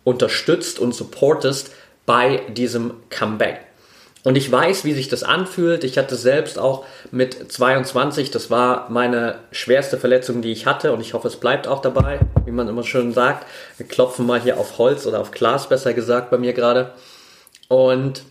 unterstützt 0.04 0.80
und 0.80 0.96
supportest 0.96 1.72
bei 2.08 2.42
diesem 2.50 2.94
Comeback. 3.12 3.60
Und 4.24 4.36
ich 4.36 4.52
weiß, 4.52 4.86
wie 4.86 4.94
sich 4.94 5.08
das 5.08 5.24
anfühlt. 5.24 5.84
Ich 5.84 5.98
hatte 5.98 6.16
selbst 6.16 6.60
auch 6.60 6.86
mit 7.12 7.52
22, 7.52 8.30
das 8.30 8.52
war 8.52 8.88
meine 8.90 9.40
schwerste 9.52 9.98
Verletzung, 9.98 10.44
die 10.44 10.52
ich 10.52 10.68
hatte. 10.68 10.94
Und 10.94 11.02
ich 11.02 11.14
hoffe, 11.14 11.28
es 11.28 11.38
bleibt 11.38 11.68
auch 11.68 11.82
dabei, 11.82 12.20
wie 12.46 12.52
man 12.52 12.68
immer 12.68 12.84
schön 12.84 13.14
sagt. 13.14 13.48
Wir 13.78 13.88
klopfen 13.88 14.28
mal 14.28 14.40
hier 14.40 14.60
auf 14.60 14.78
Holz 14.78 15.08
oder 15.08 15.20
auf 15.20 15.32
Glas, 15.32 15.70
besser 15.70 15.94
gesagt, 15.94 16.30
bei 16.30 16.38
mir 16.38 16.54
gerade. 16.54 16.92
Und 17.68 18.24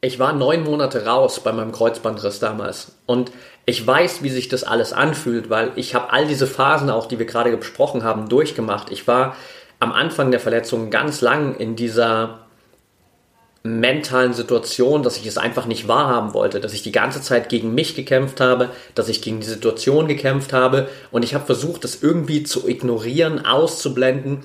ich 0.00 0.20
war 0.20 0.32
neun 0.32 0.62
Monate 0.62 1.04
raus 1.04 1.40
bei 1.40 1.52
meinem 1.52 1.72
Kreuzbandriss 1.72 2.38
damals. 2.38 2.92
Und 3.06 3.32
ich 3.64 3.84
weiß, 3.84 4.22
wie 4.22 4.30
sich 4.30 4.48
das 4.48 4.62
alles 4.62 4.92
anfühlt, 4.92 5.50
weil 5.50 5.72
ich 5.74 5.96
habe 5.96 6.12
all 6.12 6.28
diese 6.28 6.46
Phasen, 6.46 6.90
auch 6.90 7.06
die 7.06 7.18
wir 7.18 7.26
gerade 7.26 7.56
besprochen 7.56 8.04
haben, 8.04 8.28
durchgemacht. 8.28 8.92
Ich 8.92 9.08
war 9.08 9.34
am 9.80 9.90
Anfang 9.90 10.30
der 10.30 10.38
Verletzung 10.38 10.90
ganz 10.90 11.22
lang 11.22 11.56
in 11.56 11.74
dieser 11.74 12.45
mentalen 13.66 14.32
Situation, 14.32 15.02
dass 15.02 15.16
ich 15.16 15.26
es 15.26 15.38
einfach 15.38 15.66
nicht 15.66 15.88
wahrhaben 15.88 16.34
wollte, 16.34 16.60
dass 16.60 16.72
ich 16.72 16.82
die 16.82 16.92
ganze 16.92 17.20
Zeit 17.20 17.48
gegen 17.48 17.74
mich 17.74 17.94
gekämpft 17.94 18.40
habe, 18.40 18.70
dass 18.94 19.08
ich 19.08 19.22
gegen 19.22 19.40
die 19.40 19.46
Situation 19.46 20.08
gekämpft 20.08 20.52
habe. 20.52 20.88
Und 21.10 21.22
ich 21.22 21.34
habe 21.34 21.46
versucht, 21.46 21.84
das 21.84 22.02
irgendwie 22.02 22.42
zu 22.42 22.68
ignorieren, 22.68 23.44
auszublenden. 23.44 24.42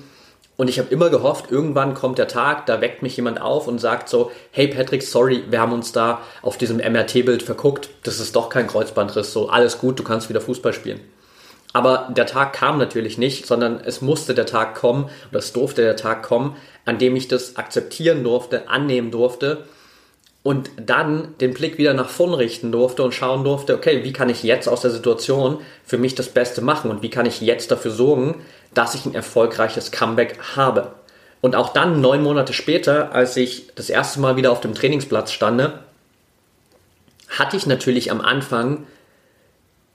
Und 0.56 0.68
ich 0.68 0.78
habe 0.78 0.92
immer 0.92 1.10
gehofft, 1.10 1.50
irgendwann 1.50 1.94
kommt 1.94 2.18
der 2.18 2.28
Tag, 2.28 2.66
da 2.66 2.80
weckt 2.80 3.02
mich 3.02 3.16
jemand 3.16 3.40
auf 3.40 3.66
und 3.66 3.80
sagt 3.80 4.08
so, 4.08 4.30
hey 4.50 4.68
Patrick, 4.68 5.02
sorry, 5.02 5.44
wir 5.48 5.60
haben 5.60 5.72
uns 5.72 5.92
da 5.92 6.20
auf 6.42 6.58
diesem 6.58 6.76
MRT-Bild 6.76 7.42
verguckt, 7.42 7.88
das 8.02 8.20
ist 8.20 8.36
doch 8.36 8.48
kein 8.48 8.66
Kreuzbandriss, 8.66 9.32
so 9.32 9.48
alles 9.48 9.78
gut, 9.78 9.98
du 9.98 10.04
kannst 10.04 10.28
wieder 10.28 10.40
Fußball 10.40 10.72
spielen. 10.72 11.00
Aber 11.72 12.08
der 12.14 12.26
Tag 12.26 12.52
kam 12.52 12.78
natürlich 12.78 13.16
nicht, 13.16 13.46
sondern 13.46 13.80
es 13.84 14.02
musste 14.02 14.34
der 14.34 14.46
Tag 14.46 14.74
kommen, 14.74 15.08
oder 15.30 15.38
es 15.38 15.52
durfte 15.52 15.82
der 15.82 15.96
Tag 15.96 16.22
kommen, 16.22 16.56
an 16.84 16.98
dem 16.98 17.16
ich 17.16 17.28
das 17.28 17.56
akzeptieren 17.56 18.24
durfte, 18.24 18.68
annehmen 18.68 19.10
durfte 19.10 19.64
und 20.42 20.70
dann 20.76 21.34
den 21.38 21.54
Blick 21.54 21.78
wieder 21.78 21.94
nach 21.94 22.08
vorn 22.08 22.34
richten 22.34 22.72
durfte 22.72 23.02
und 23.02 23.14
schauen 23.14 23.44
durfte, 23.44 23.74
okay, 23.74 24.02
wie 24.02 24.12
kann 24.12 24.28
ich 24.28 24.42
jetzt 24.42 24.68
aus 24.68 24.80
der 24.80 24.90
Situation 24.90 25.58
für 25.84 25.98
mich 25.98 26.14
das 26.14 26.28
Beste 26.28 26.60
machen 26.62 26.90
und 26.90 27.02
wie 27.02 27.10
kann 27.10 27.26
ich 27.26 27.40
jetzt 27.40 27.70
dafür 27.70 27.92
sorgen, 27.92 28.42
dass 28.74 28.94
ich 28.94 29.06
ein 29.06 29.14
erfolgreiches 29.14 29.92
Comeback 29.92 30.38
habe. 30.56 30.92
Und 31.40 31.54
auch 31.54 31.72
dann, 31.72 32.00
neun 32.00 32.22
Monate 32.22 32.52
später, 32.52 33.12
als 33.14 33.36
ich 33.36 33.68
das 33.74 33.90
erste 33.90 34.20
Mal 34.20 34.36
wieder 34.36 34.52
auf 34.52 34.60
dem 34.60 34.74
Trainingsplatz 34.74 35.32
stande, 35.32 35.80
hatte 37.28 37.56
ich 37.56 37.66
natürlich 37.66 38.10
am 38.10 38.20
Anfang 38.20 38.86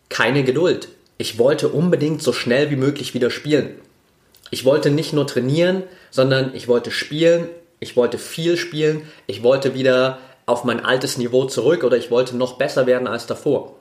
keine 0.09 0.43
Geduld. 0.43 0.87
Ich 1.17 1.39
wollte 1.39 1.69
unbedingt 1.69 2.21
so 2.21 2.33
schnell 2.33 2.69
wie 2.69 2.75
möglich 2.75 3.13
wieder 3.13 3.29
spielen. 3.29 3.79
Ich 4.51 4.65
wollte 4.65 4.91
nicht 4.91 5.13
nur 5.13 5.27
trainieren, 5.27 5.83
sondern 6.11 6.55
ich 6.55 6.67
wollte 6.67 6.91
spielen, 6.91 7.49
ich 7.79 7.95
wollte 7.95 8.17
viel 8.17 8.57
spielen, 8.57 9.01
ich 9.25 9.43
wollte 9.43 9.73
wieder 9.73 10.19
auf 10.45 10.63
mein 10.63 10.83
altes 10.83 11.17
Niveau 11.17 11.45
zurück 11.45 11.83
oder 11.83 11.97
ich 11.97 12.09
wollte 12.11 12.37
noch 12.37 12.57
besser 12.57 12.87
werden 12.87 13.07
als 13.07 13.27
davor. 13.27 13.75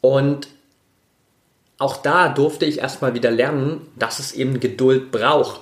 Und 0.00 0.48
auch 1.78 1.96
da 1.96 2.28
durfte 2.28 2.64
ich 2.64 2.78
erstmal 2.78 3.14
wieder 3.14 3.30
lernen, 3.30 3.86
dass 3.96 4.18
es 4.18 4.32
eben 4.32 4.60
Geduld 4.60 5.10
braucht. 5.10 5.60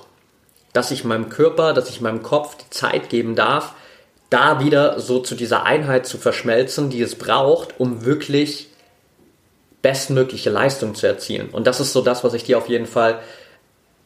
Dass 0.71 0.91
ich 0.91 1.03
meinem 1.03 1.29
Körper, 1.29 1.73
dass 1.73 1.89
ich 1.89 2.01
meinem 2.01 2.23
Kopf 2.23 2.55
die 2.55 2.69
Zeit 2.69 3.09
geben 3.09 3.35
darf, 3.35 3.73
da 4.29 4.63
wieder 4.63 4.99
so 4.99 5.19
zu 5.19 5.35
dieser 5.35 5.63
Einheit 5.63 6.07
zu 6.07 6.17
verschmelzen, 6.17 6.89
die 6.89 7.01
es 7.01 7.15
braucht, 7.15 7.79
um 7.79 8.05
wirklich 8.05 8.69
bestmögliche 9.83 10.49
Leistung 10.49 10.95
zu 10.95 11.05
erzielen. 11.05 11.49
Und 11.49 11.67
das 11.67 11.79
ist 11.79 11.93
so 11.93 12.01
das, 12.01 12.23
was 12.23 12.33
ich 12.33 12.43
dir 12.43 12.57
auf 12.57 12.67
jeden 12.67 12.87
Fall 12.87 13.19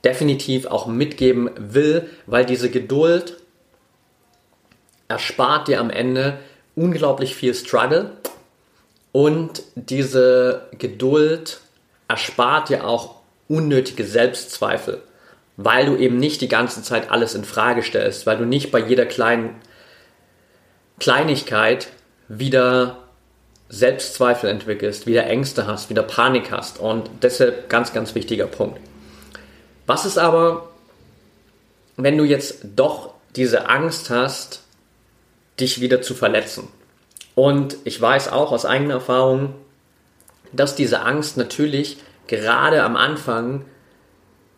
definitiv 0.03 0.65
auch 0.65 0.87
mitgeben 0.87 1.49
will, 1.55 2.09
weil 2.25 2.45
diese 2.45 2.69
Geduld 2.69 3.37
erspart 5.07 5.69
dir 5.69 5.79
am 5.79 5.89
Ende 5.89 6.39
unglaublich 6.75 7.35
viel 7.35 7.53
Struggle 7.53 8.11
und 9.11 9.63
diese 9.75 10.67
Geduld 10.77 11.61
erspart 12.07 12.69
dir 12.69 12.85
auch 12.85 13.15
unnötige 13.47 14.03
Selbstzweifel, 14.03 15.01
weil 15.57 15.85
du 15.85 15.95
eben 15.95 16.17
nicht 16.17 16.41
die 16.41 16.49
ganze 16.49 16.83
Zeit 16.83 17.11
alles 17.11 17.35
in 17.35 17.45
Frage 17.45 17.83
stellst, 17.83 18.25
weil 18.25 18.37
du 18.37 18.45
nicht 18.45 18.71
bei 18.71 18.79
jeder 18.79 19.05
kleinen 19.05 19.55
Kleinigkeit 20.99 21.87
wieder 22.27 23.06
Selbstzweifel 23.69 24.49
entwickelst, 24.49 25.07
wieder 25.07 25.25
Ängste 25.25 25.67
hast, 25.67 25.89
wieder 25.89 26.03
Panik 26.03 26.51
hast 26.51 26.79
und 26.79 27.09
deshalb 27.21 27.69
ganz, 27.69 27.93
ganz 27.93 28.15
wichtiger 28.15 28.47
Punkt. 28.47 28.79
Was 29.85 30.05
ist 30.05 30.17
aber, 30.17 30.69
wenn 31.95 32.17
du 32.17 32.23
jetzt 32.23 32.59
doch 32.75 33.13
diese 33.35 33.69
Angst 33.69 34.09
hast, 34.09 34.61
dich 35.59 35.81
wieder 35.81 36.01
zu 36.01 36.13
verletzen? 36.13 36.67
Und 37.35 37.77
ich 37.83 37.99
weiß 37.99 38.29
auch 38.29 38.51
aus 38.51 38.65
eigener 38.65 38.95
Erfahrung, 38.95 39.53
dass 40.53 40.75
diese 40.75 41.01
Angst 41.01 41.37
natürlich 41.37 41.97
gerade 42.27 42.83
am 42.83 42.95
Anfang 42.95 43.65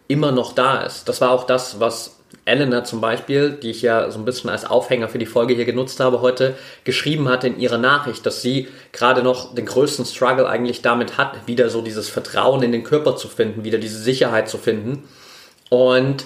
immer 0.08 0.32
noch 0.32 0.54
da 0.54 0.82
ist. 0.82 1.10
Das 1.10 1.22
war 1.22 1.32
auch 1.32 1.46
das, 1.46 1.80
was 1.80 2.19
Elena 2.46 2.84
zum 2.84 3.02
Beispiel, 3.02 3.52
die 3.52 3.70
ich 3.70 3.82
ja 3.82 4.10
so 4.12 4.20
ein 4.20 4.26
bisschen 4.26 4.50
als 4.50 4.66
Aufhänger 4.66 5.10
für 5.10 5.20
die 5.20 5.26
Folge 5.26 5.54
hier 5.54 5.66
genutzt 5.66 6.00
habe 6.00 6.22
heute, 6.22 6.56
geschrieben 6.84 7.30
hat 7.30 7.44
in 7.44 7.60
ihrer 7.60 7.78
Nachricht, 7.78 8.26
dass 8.26 8.42
sie 8.42 8.68
gerade 8.92 9.24
noch 9.24 9.54
den 9.54 9.66
größten 9.66 10.06
Struggle 10.06 10.48
eigentlich 10.48 10.82
damit 10.82 11.18
hat, 11.18 11.48
wieder 11.48 11.70
so 11.70 11.82
dieses 11.82 12.10
Vertrauen 12.10 12.64
in 12.64 12.72
den 12.72 12.84
Körper 12.84 13.16
zu 13.16 13.28
finden, 13.28 13.64
wieder 13.64 13.78
diese 13.78 14.00
Sicherheit 14.00 14.50
zu 14.50 14.58
finden 14.58 15.04
und 15.70 16.26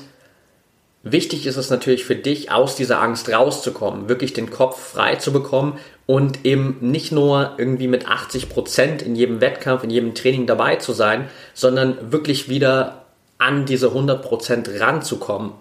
wichtig 1.03 1.45
ist 1.45 1.57
es 1.57 1.69
natürlich 1.69 2.05
für 2.05 2.15
dich, 2.15 2.51
aus 2.51 2.75
dieser 2.75 3.01
Angst 3.01 3.31
rauszukommen, 3.31 4.09
wirklich 4.09 4.33
den 4.33 4.49
Kopf 4.49 4.79
frei 4.93 5.15
zu 5.15 5.31
bekommen 5.31 5.77
und 6.05 6.45
eben 6.45 6.77
nicht 6.81 7.11
nur 7.11 7.53
irgendwie 7.57 7.87
mit 7.87 8.07
80 8.07 8.49
Prozent 8.49 9.01
in 9.01 9.15
jedem 9.15 9.41
Wettkampf, 9.41 9.83
in 9.83 9.89
jedem 9.89 10.15
Training 10.15 10.47
dabei 10.47 10.77
zu 10.77 10.93
sein, 10.93 11.29
sondern 11.53 12.11
wirklich 12.11 12.49
wieder 12.49 13.05
an 13.37 13.65
diese 13.65 13.87
100 13.87 14.21
Prozent 14.21 14.69
ranzukommen. 14.79 15.51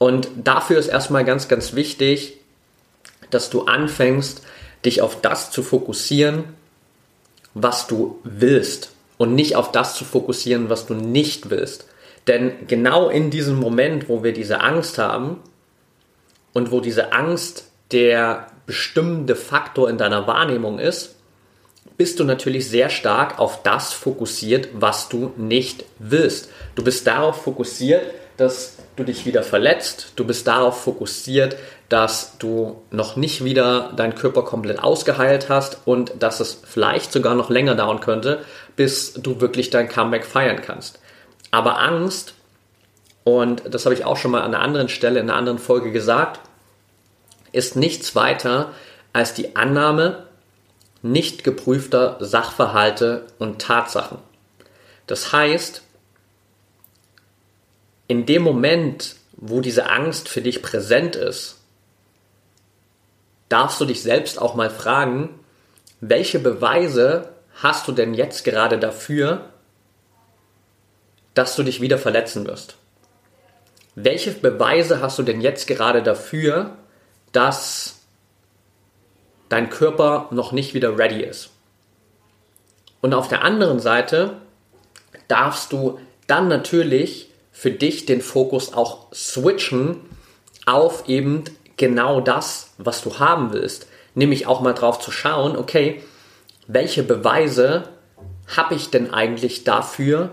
Und 0.00 0.30
dafür 0.34 0.78
ist 0.78 0.88
erstmal 0.88 1.26
ganz, 1.26 1.46
ganz 1.46 1.74
wichtig, 1.74 2.38
dass 3.28 3.50
du 3.50 3.64
anfängst, 3.64 4.40
dich 4.82 5.02
auf 5.02 5.20
das 5.20 5.50
zu 5.50 5.62
fokussieren, 5.62 6.44
was 7.52 7.86
du 7.86 8.18
willst 8.24 8.92
und 9.18 9.34
nicht 9.34 9.56
auf 9.56 9.72
das 9.72 9.94
zu 9.96 10.06
fokussieren, 10.06 10.70
was 10.70 10.86
du 10.86 10.94
nicht 10.94 11.50
willst. 11.50 11.84
Denn 12.28 12.66
genau 12.66 13.10
in 13.10 13.28
diesem 13.28 13.56
Moment, 13.60 14.08
wo 14.08 14.22
wir 14.22 14.32
diese 14.32 14.62
Angst 14.62 14.96
haben 14.96 15.36
und 16.54 16.70
wo 16.70 16.80
diese 16.80 17.12
Angst 17.12 17.70
der 17.92 18.46
bestimmende 18.64 19.36
Faktor 19.36 19.90
in 19.90 19.98
deiner 19.98 20.26
Wahrnehmung 20.26 20.78
ist, 20.78 21.16
bist 21.98 22.18
du 22.18 22.24
natürlich 22.24 22.70
sehr 22.70 22.88
stark 22.88 23.38
auf 23.38 23.62
das 23.62 23.92
fokussiert, 23.92 24.68
was 24.72 25.10
du 25.10 25.34
nicht 25.36 25.84
willst. 25.98 26.48
Du 26.74 26.82
bist 26.82 27.06
darauf 27.06 27.42
fokussiert, 27.42 28.00
dass 28.40 28.76
du 28.96 29.04
dich 29.04 29.26
wieder 29.26 29.42
verletzt. 29.42 30.12
Du 30.16 30.24
bist 30.24 30.46
darauf 30.46 30.82
fokussiert, 30.82 31.56
dass 31.90 32.38
du 32.38 32.80
noch 32.90 33.16
nicht 33.16 33.44
wieder 33.44 33.92
deinen 33.94 34.14
Körper 34.14 34.42
komplett 34.42 34.82
ausgeheilt 34.82 35.48
hast 35.48 35.78
und 35.84 36.12
dass 36.18 36.40
es 36.40 36.58
vielleicht 36.64 37.12
sogar 37.12 37.34
noch 37.34 37.50
länger 37.50 37.74
dauern 37.74 38.00
könnte, 38.00 38.44
bis 38.76 39.12
du 39.12 39.40
wirklich 39.40 39.70
dein 39.70 39.88
Comeback 39.88 40.24
feiern 40.24 40.62
kannst. 40.62 41.00
Aber 41.50 41.80
Angst, 41.80 42.34
und 43.24 43.62
das 43.68 43.84
habe 43.84 43.94
ich 43.94 44.04
auch 44.04 44.16
schon 44.16 44.30
mal 44.30 44.42
an 44.42 44.54
einer 44.54 44.64
anderen 44.64 44.88
Stelle, 44.88 45.20
in 45.20 45.28
einer 45.28 45.38
anderen 45.38 45.58
Folge 45.58 45.92
gesagt, 45.92 46.40
ist 47.52 47.76
nichts 47.76 48.14
weiter 48.16 48.72
als 49.12 49.34
die 49.34 49.56
Annahme 49.56 50.24
nicht 51.02 51.44
geprüfter 51.44 52.16
Sachverhalte 52.20 53.26
und 53.38 53.60
Tatsachen. 53.60 54.18
Das 55.06 55.32
heißt, 55.32 55.82
in 58.10 58.26
dem 58.26 58.42
Moment, 58.42 59.14
wo 59.36 59.60
diese 59.60 59.88
Angst 59.88 60.28
für 60.28 60.42
dich 60.42 60.62
präsent 60.62 61.14
ist, 61.14 61.60
darfst 63.48 63.80
du 63.80 63.84
dich 63.84 64.02
selbst 64.02 64.42
auch 64.42 64.56
mal 64.56 64.68
fragen, 64.68 65.38
welche 66.00 66.40
Beweise 66.40 67.28
hast 67.54 67.86
du 67.86 67.92
denn 67.92 68.12
jetzt 68.12 68.42
gerade 68.42 68.80
dafür, 68.80 69.50
dass 71.34 71.54
du 71.54 71.62
dich 71.62 71.80
wieder 71.80 71.98
verletzen 71.98 72.48
wirst. 72.48 72.74
Welche 73.94 74.32
Beweise 74.32 75.00
hast 75.00 75.16
du 75.20 75.22
denn 75.22 75.40
jetzt 75.40 75.68
gerade 75.68 76.02
dafür, 76.02 76.72
dass 77.30 78.00
dein 79.48 79.70
Körper 79.70 80.26
noch 80.32 80.50
nicht 80.50 80.74
wieder 80.74 80.98
ready 80.98 81.22
ist? 81.22 81.50
Und 83.02 83.14
auf 83.14 83.28
der 83.28 83.44
anderen 83.44 83.78
Seite 83.78 84.38
darfst 85.28 85.70
du 85.70 86.00
dann 86.26 86.48
natürlich 86.48 87.29
für 87.60 87.70
dich 87.70 88.06
den 88.06 88.22
Fokus 88.22 88.72
auch 88.72 89.12
switchen 89.12 89.98
auf 90.64 91.06
eben 91.10 91.44
genau 91.76 92.22
das, 92.22 92.72
was 92.78 93.02
du 93.02 93.18
haben 93.18 93.52
willst. 93.52 93.86
Nämlich 94.14 94.46
auch 94.46 94.62
mal 94.62 94.72
drauf 94.72 94.98
zu 94.98 95.10
schauen, 95.10 95.58
okay, 95.58 96.02
welche 96.68 97.02
Beweise 97.02 97.90
habe 98.56 98.76
ich 98.76 98.88
denn 98.88 99.12
eigentlich 99.12 99.64
dafür, 99.64 100.30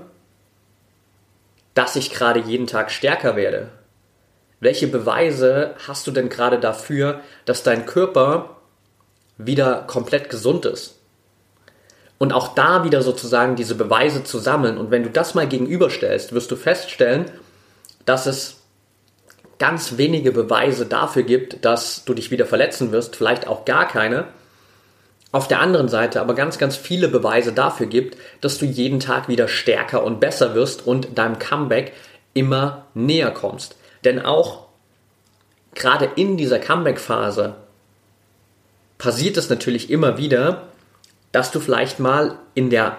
dass 1.74 1.98
ich 1.98 2.12
gerade 2.12 2.40
jeden 2.40 2.66
Tag 2.66 2.92
stärker 2.92 3.36
werde? 3.36 3.72
Welche 4.62 4.88
Beweise 4.88 5.76
hast 5.86 6.08
du 6.08 6.12
denn 6.12 6.30
gerade 6.30 6.62
dafür, 6.62 7.20
dass 7.44 7.62
dein 7.62 7.86
Körper 7.86 8.56
wieder 9.38 9.84
komplett 9.86 10.30
gesund 10.30 10.66
ist? 10.66 10.97
Und 12.18 12.34
auch 12.34 12.56
da 12.56 12.84
wieder 12.84 13.02
sozusagen 13.02 13.56
diese 13.56 13.76
Beweise 13.76 14.24
zu 14.24 14.40
sammeln. 14.40 14.78
Und 14.78 14.90
wenn 14.90 15.04
du 15.04 15.10
das 15.10 15.36
mal 15.36 15.48
gegenüberstellst, 15.48 16.34
wirst 16.34 16.50
du 16.50 16.56
feststellen, 16.56 17.26
dass 18.06 18.26
es 18.26 18.58
ganz 19.60 19.98
wenige 19.98 20.32
Beweise 20.32 20.86
dafür 20.86 21.24
gibt, 21.24 21.64
dass 21.66 22.06
du 22.06 22.14
dich 22.14 22.32
wieder 22.32 22.46
verletzen 22.46 22.92
wirst, 22.92 23.16
vielleicht 23.16 23.48
auch 23.48 23.66
gar 23.66 23.88
keine 23.88 24.28
auf 25.32 25.48
der 25.48 25.60
anderen 25.60 25.90
Seite 25.90 26.22
aber 26.22 26.34
ganz, 26.36 26.58
ganz 26.58 26.78
viele 26.78 27.10
Beweise 27.10 27.52
dafür 27.52 27.88
gibt, 27.88 28.18
dass 28.42 28.58
du 28.58 28.66
jeden 28.66 29.00
Tag 29.00 29.28
wieder 29.28 29.48
stärker 29.48 30.04
und 30.04 30.20
besser 30.20 30.56
wirst 30.56 30.88
und 30.88 31.18
deinem 31.18 31.38
Comeback 31.38 31.94
immer 32.34 32.86
näher 32.94 33.32
kommst. 33.32 33.76
Denn 34.06 34.24
auch 34.24 34.68
gerade 35.76 36.10
in 36.16 36.38
dieser 36.38 36.60
Comeback-Phase 36.60 37.56
passiert 38.98 39.38
es 39.38 39.50
natürlich 39.50 39.90
immer 39.90 40.18
wieder, 40.18 40.70
dass 41.32 41.52
du 41.52 41.60
vielleicht 41.60 42.00
mal 42.00 42.40
in 42.54 42.70
der 42.70 42.98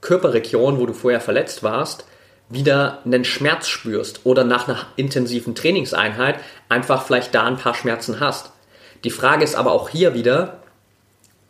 Körperregion, 0.00 0.78
wo 0.78 0.86
du 0.86 0.92
vorher 0.92 1.20
verletzt 1.20 1.62
warst, 1.62 2.04
wieder 2.48 3.00
einen 3.04 3.24
Schmerz 3.24 3.68
spürst 3.68 4.20
oder 4.24 4.44
nach 4.44 4.68
einer 4.68 4.86
intensiven 4.96 5.54
Trainingseinheit 5.54 6.38
einfach 6.68 7.04
vielleicht 7.04 7.34
da 7.34 7.44
ein 7.44 7.56
paar 7.56 7.74
Schmerzen 7.74 8.20
hast. 8.20 8.52
Die 9.02 9.10
Frage 9.10 9.44
ist 9.44 9.54
aber 9.54 9.72
auch 9.72 9.88
hier 9.88 10.14
wieder, 10.14 10.60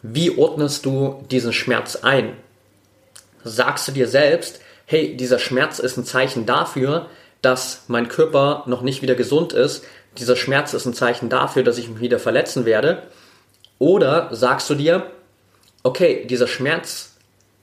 wie 0.02 0.37
ordnest 0.37 0.87
du 0.87 1.24
diesen 1.30 1.52
Schmerz 1.52 1.96
ein? 1.96 2.34
Sagst 3.42 3.88
du 3.88 3.92
dir 3.92 4.06
selbst, 4.06 4.60
hey, 4.87 5.16
dieser 5.16 5.38
Schmerz 5.38 5.78
ist 5.78 5.96
ein 5.96 6.04
Zeichen 6.04 6.46
dafür, 6.46 7.06
dass 7.42 7.84
mein 7.88 8.08
Körper 8.08 8.62
noch 8.66 8.82
nicht 8.82 9.02
wieder 9.02 9.14
gesund 9.14 9.52
ist, 9.52 9.84
dieser 10.18 10.37
Schmerz 10.37 10.74
ist 10.74 10.87
ein 10.87 10.94
Zeichen 10.94 11.28
dafür, 11.28 11.64
dass 11.64 11.78
ich 11.78 11.88
mich 11.88 12.00
wieder 12.00 12.18
verletzen 12.18 12.64
werde? 12.64 13.02
Oder 13.78 14.28
sagst 14.32 14.70
du 14.70 14.74
dir, 14.74 15.10
okay, 15.85 16.27
dieser 16.29 16.49
Schmerz 16.49 17.12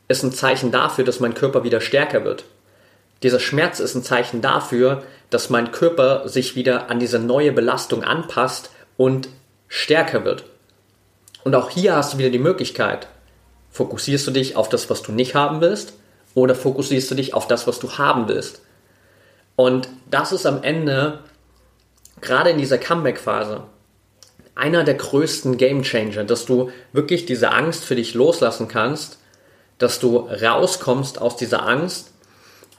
ist 0.08 0.24
ein 0.24 0.32
Zeichen 0.32 0.72
dafür, 0.72 1.04
dass 1.04 1.20
mein 1.20 1.34
Körper 1.34 1.66
wieder 1.66 1.82
stärker 1.82 2.24
wird. 2.24 2.46
Dieser 3.24 3.40
Schmerz 3.40 3.80
ist 3.80 3.96
ein 3.96 4.04
Zeichen 4.04 4.42
dafür, 4.42 5.04
dass 5.30 5.50
mein 5.50 5.72
Körper 5.72 6.28
sich 6.28 6.56
wieder 6.56 6.90
an 6.90 7.00
diese 7.00 7.20
neue 7.20 7.52
Belastung 7.52 8.04
anpasst 8.04 8.72
und 8.98 9.30
stärker 9.68 10.24
wird. 10.24 10.46
Und 11.44 11.56
auch 11.56 11.70
hier 11.70 11.96
hast 11.96 12.14
du 12.14 12.18
wieder 12.18 12.30
die 12.30 12.40
Möglichkeit, 12.40 13.08
fokussierst 13.72 14.28
du 14.28 14.32
dich 14.32 14.56
auf 14.56 14.70
das, 14.70 14.90
was 14.90 15.02
du 15.02 15.12
nicht 15.12 15.36
haben 15.36 15.62
willst, 15.62 15.94
oder 16.34 16.56
fokussierst 16.56 17.12
du 17.12 17.16
dich 17.16 17.34
auf 17.34 17.48
das, 17.48 17.68
was 17.68 17.80
du 17.80 17.98
haben 17.98 18.28
willst. 18.28 18.62
Und 19.56 19.90
das 20.10 20.32
ist 20.32 20.46
am 20.46 20.64
Ende, 20.64 21.20
gerade 22.22 22.52
in 22.52 22.58
dieser 22.58 22.78
Comeback-Phase, 22.78 23.64
einer 24.56 24.84
der 24.84 24.96
größten 24.96 25.58
Game 25.58 25.84
Changer, 25.84 26.24
dass 26.24 26.46
du 26.46 26.72
wirklich 26.94 27.26
diese 27.26 27.52
Angst 27.52 27.84
für 27.84 27.96
dich 27.96 28.14
loslassen 28.14 28.68
kannst, 28.68 29.20
dass 29.78 30.00
du 30.00 30.18
rauskommst 30.18 31.20
aus 31.20 31.38
dieser 31.38 31.66
Angst 31.66 32.12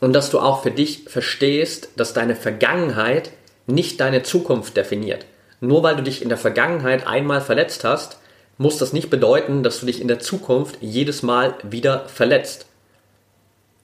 und 0.01 0.13
dass 0.13 0.31
du 0.31 0.39
auch 0.39 0.63
für 0.63 0.71
dich 0.71 1.05
verstehst, 1.09 1.89
dass 1.97 2.13
deine 2.13 2.37
Vergangenheit 2.37 3.31
nicht 3.67 4.01
deine 4.01 4.23
Zukunft 4.23 4.77
definiert. 4.77 5.27
Nur 5.61 5.83
weil 5.83 5.97
du 5.97 6.03
dich 6.03 6.23
in 6.23 6.29
der 6.29 6.39
Vergangenheit 6.39 7.07
einmal 7.07 7.41
verletzt 7.41 7.85
hast, 7.85 8.19
muss 8.59 8.79
das 8.79 8.93
nicht 8.93 9.11
bedeuten, 9.11 9.63
dass 9.63 9.81
du 9.81 9.87
dich 9.87 10.01
in 10.01 10.09
der 10.09 10.19
Zukunft 10.19 10.79
jedes 10.81 11.23
Mal 11.23 11.55
wieder 11.63 12.09
verletzt. 12.09 12.67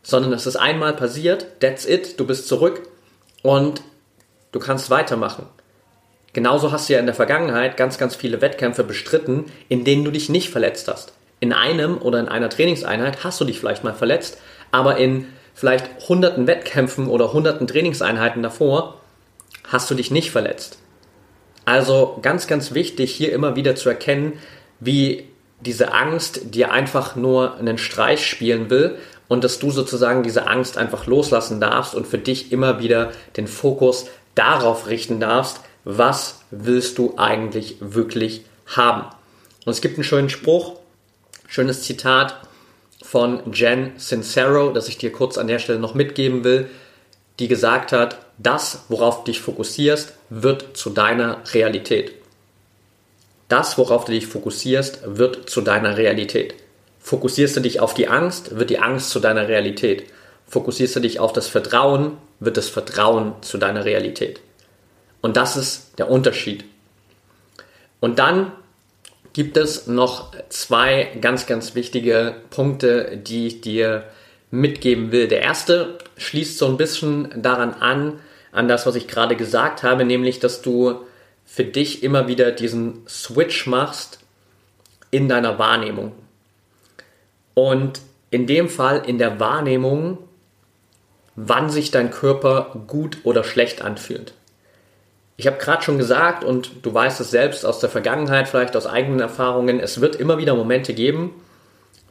Sondern 0.03 0.33
es 0.33 0.47
ist 0.47 0.57
einmal 0.57 0.95
passiert, 0.95 1.61
that's 1.61 1.87
it, 1.87 2.19
du 2.19 2.27
bist 2.27 2.49
zurück 2.49 2.83
und 3.43 3.83
du 4.53 4.59
kannst 4.59 4.91
weitermachen. 4.91 5.47
Genauso 6.33 6.73
hast 6.73 6.89
du 6.89 6.93
ja 6.93 7.01
in 7.01 7.07
der 7.07 7.15
Vergangenheit 7.15 7.77
ganz, 7.77 7.99
ganz 7.99 8.15
viele 8.15 8.41
Wettkämpfe 8.41 8.85
bestritten, 8.85 9.47
in 9.69 9.85
denen 9.85 10.05
du 10.05 10.11
dich 10.11 10.29
nicht 10.29 10.51
verletzt 10.51 10.89
hast. 10.89 11.15
In 11.41 11.53
einem 11.53 11.99
oder 11.99 12.21
in 12.21 12.29
einer 12.29 12.51
Trainingseinheit 12.51 13.25
hast 13.25 13.41
du 13.41 13.45
dich 13.45 13.61
vielleicht 13.61 13.85
mal 13.85 13.95
verletzt, 13.95 14.39
aber 14.71 14.97
in 14.99 15.27
vielleicht 15.55 16.09
hunderten 16.09 16.47
Wettkämpfen 16.47 17.09
oder 17.09 17.33
hunderten 17.33 17.67
Trainingseinheiten 17.67 18.43
davor 18.43 19.01
hast 19.67 19.91
du 19.91 19.95
dich 19.95 20.11
nicht 20.11 20.31
verletzt. 20.31 20.79
Also 21.65 22.19
ganz, 22.23 22.47
ganz 22.47 22.73
wichtig 22.75 23.15
hier 23.15 23.33
immer 23.33 23.57
wieder 23.57 23.75
zu 23.75 23.89
erkennen, 23.89 24.35
wie 24.81 25.29
diese 25.61 25.93
Angst 25.93 26.55
dir 26.55 26.73
einfach 26.73 27.17
nur 27.17 27.57
einen 27.57 27.79
Streich 27.79 28.27
spielen 28.27 28.71
will 28.71 28.97
und 29.27 29.45
dass 29.45 29.59
du 29.59 29.71
sozusagen 29.71 30.23
diese 30.23 30.47
Angst 30.47 30.79
einfach 30.79 31.07
loslassen 31.07 31.61
darfst 31.61 31.95
und 31.95 32.07
für 32.07 32.19
dich 32.19 32.53
immer 32.53 32.79
wieder 32.79 33.13
den 33.37 33.47
Fokus 33.47 34.07
darauf 34.35 34.87
richten 34.87 35.21
darfst, 35.21 35.61
was 35.91 36.41
willst 36.51 36.99
du 36.99 37.15
eigentlich 37.17 37.77
wirklich 37.81 38.43
haben. 38.67 39.07
Und 39.65 39.73
es 39.73 39.81
gibt 39.81 39.95
einen 39.95 40.05
schönen 40.05 40.29
Spruch, 40.29 40.79
schönes 41.47 41.83
Zitat 41.83 42.37
von 43.03 43.41
Jen 43.55 43.93
Sincero, 43.97 44.71
das 44.71 44.89
ich 44.89 44.99
dir 44.99 45.11
kurz 45.11 45.39
an 45.39 45.47
der 45.47 45.59
Stelle 45.59 45.79
noch 45.79 45.95
mitgeben 45.95 46.45
will, 46.45 46.69
die 47.39 47.49
gesagt 47.49 47.93
hat, 47.93 48.19
das, 48.37 48.85
worauf 48.91 49.25
du 49.25 49.33
dich 49.33 49.41
fokussierst, 49.41 50.13
wird 50.29 50.77
zu 50.77 50.91
deiner 50.91 51.39
Realität. 51.55 52.13
Das, 53.49 53.79
worauf 53.79 54.05
du 54.05 54.13
dich 54.13 54.27
fokussierst, 54.27 55.01
wird 55.07 55.49
zu 55.49 55.63
deiner 55.63 55.97
Realität. 55.97 56.55
Fokussierst 57.01 57.57
du 57.57 57.61
dich 57.61 57.81
auf 57.81 57.95
die 57.95 58.09
Angst, 58.09 58.59
wird 58.59 58.69
die 58.69 58.79
Angst 58.79 59.09
zu 59.09 59.21
deiner 59.21 59.49
Realität. 59.49 60.05
Fokussierst 60.47 60.97
du 60.97 61.01
dich 61.01 61.19
auf 61.19 61.33
das 61.33 61.49
Vertrauen, 61.49 62.19
wird 62.41 62.59
das 62.59 62.69
Vertrauen 62.69 63.33
zu 63.41 63.57
deiner 63.57 63.87
Realität. 63.87 64.41
Und 65.21 65.37
das 65.37 65.57
ist 65.57 65.99
der 65.99 66.11
Unterschied. 66.11 66.65
Und 68.01 68.19
dann 68.19 68.53
gibt 69.33 69.57
es 69.57 69.87
noch 69.87 70.33
zwei 70.49 71.11
ganz, 71.21 71.47
ganz 71.47 71.75
wichtige 71.75 72.37
Punkte, 72.51 73.17
die 73.17 73.47
ich 73.49 73.61
dir 73.61 74.05
mitgeben 74.51 75.13
will. 75.13 75.29
Der 75.29 75.43
erste 75.43 75.99
schließt 76.17 76.59
so 76.59 76.67
ein 76.67 76.77
bisschen 76.77 77.43
daran 77.43 77.75
an, 77.75 78.21
an 78.53 78.69
das, 78.69 78.87
was 78.87 78.95
ich 78.95 79.09
gerade 79.09 79.37
gesagt 79.37 79.83
habe, 79.83 80.05
nämlich, 80.05 80.41
dass 80.41 80.63
du 80.63 81.05
für 81.45 81.65
dich 81.65 82.03
immer 82.03 82.29
wieder 82.29 82.51
diesen 82.51 83.07
Switch 83.09 83.67
machst 83.67 84.19
in 85.11 85.29
deiner 85.29 85.59
Wahrnehmung. 85.59 86.13
Und 87.55 88.01
in 88.31 88.47
dem 88.47 88.69
Fall 88.69 89.03
in 89.07 89.19
der 89.19 89.41
Wahrnehmung, 89.41 90.19
wann 91.37 91.71
sich 91.71 91.91
dein 91.91 92.11
Körper 92.11 92.85
gut 92.87 93.19
oder 93.25 93.45
schlecht 93.45 93.83
anfühlt. 93.83 94.35
Ich 95.41 95.47
habe 95.47 95.59
gerade 95.59 95.83
schon 95.83 95.99
gesagt, 95.99 96.43
und 96.43 96.85
du 96.85 96.93
weißt 96.93 97.21
es 97.21 97.31
selbst 97.31 97.65
aus 97.65 97.79
der 97.79 97.89
Vergangenheit, 97.89 98.49
vielleicht 98.49 98.75
aus 98.75 98.89
eigenen 98.89 99.21
Erfahrungen, 99.21 99.79
es 99.79 100.01
wird 100.01 100.17
immer 100.17 100.37
wieder 100.39 100.57
Momente 100.57 100.95
geben, 100.95 101.33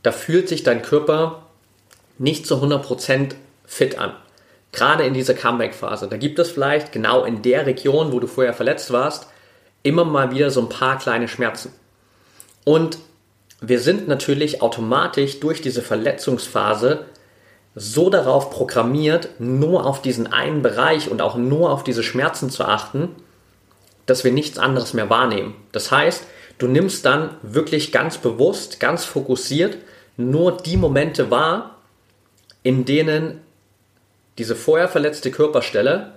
da 0.02 0.14
fühlt 0.14 0.48
sich 0.48 0.64
dein 0.64 0.82
Körper 0.82 1.44
nicht 2.18 2.48
zu 2.48 2.56
100% 2.56 3.36
fit 3.66 4.00
an. 4.00 4.14
Gerade 4.72 5.04
in 5.04 5.14
dieser 5.14 5.34
Comeback-Phase. 5.34 6.08
Da 6.08 6.16
gibt 6.16 6.40
es 6.40 6.52
vielleicht 6.52 6.94
genau 6.94 7.26
in 7.26 7.42
der 7.42 7.66
Region, 7.66 8.14
wo 8.14 8.22
du 8.22 8.28
vorher 8.28 8.54
verletzt 8.54 8.94
warst, 8.94 9.28
immer 9.84 10.06
mal 10.06 10.32
wieder 10.32 10.50
so 10.50 10.62
ein 10.62 10.70
paar 10.70 10.98
kleine 10.98 11.28
Schmerzen. 11.28 11.74
Und 12.64 12.98
wir 13.60 13.82
sind 13.82 14.08
natürlich 14.08 14.62
automatisch 14.62 15.42
durch 15.42 15.62
diese 15.62 15.82
Verletzungsphase 15.82 17.06
so 17.80 18.10
darauf 18.10 18.50
programmiert, 18.50 19.30
nur 19.38 19.86
auf 19.86 20.02
diesen 20.02 20.26
einen 20.34 20.64
Bereich 20.64 21.12
und 21.12 21.22
auch 21.22 21.36
nur 21.36 21.70
auf 21.70 21.84
diese 21.84 22.02
Schmerzen 22.02 22.50
zu 22.50 22.66
achten, 22.66 23.10
dass 24.08 24.24
wir 24.24 24.32
nichts 24.32 24.58
anderes 24.58 24.94
mehr 24.94 25.12
wahrnehmen. 25.12 25.54
Das 25.74 25.92
heißt, 25.92 26.24
du 26.58 26.68
nimmst 26.68 27.06
dann 27.06 27.30
wirklich 27.44 27.92
ganz 27.92 28.18
bewusst, 28.18 28.80
ganz 28.80 29.06
fokussiert 29.06 29.78
nur 30.18 30.58
die 30.58 30.76
Momente 30.76 31.30
wahr, 31.30 31.76
in 32.64 32.86
denen 32.86 33.42
diese 34.40 34.56
vorher 34.56 34.90
verletzte 34.90 35.30
Körperstelle 35.30 36.14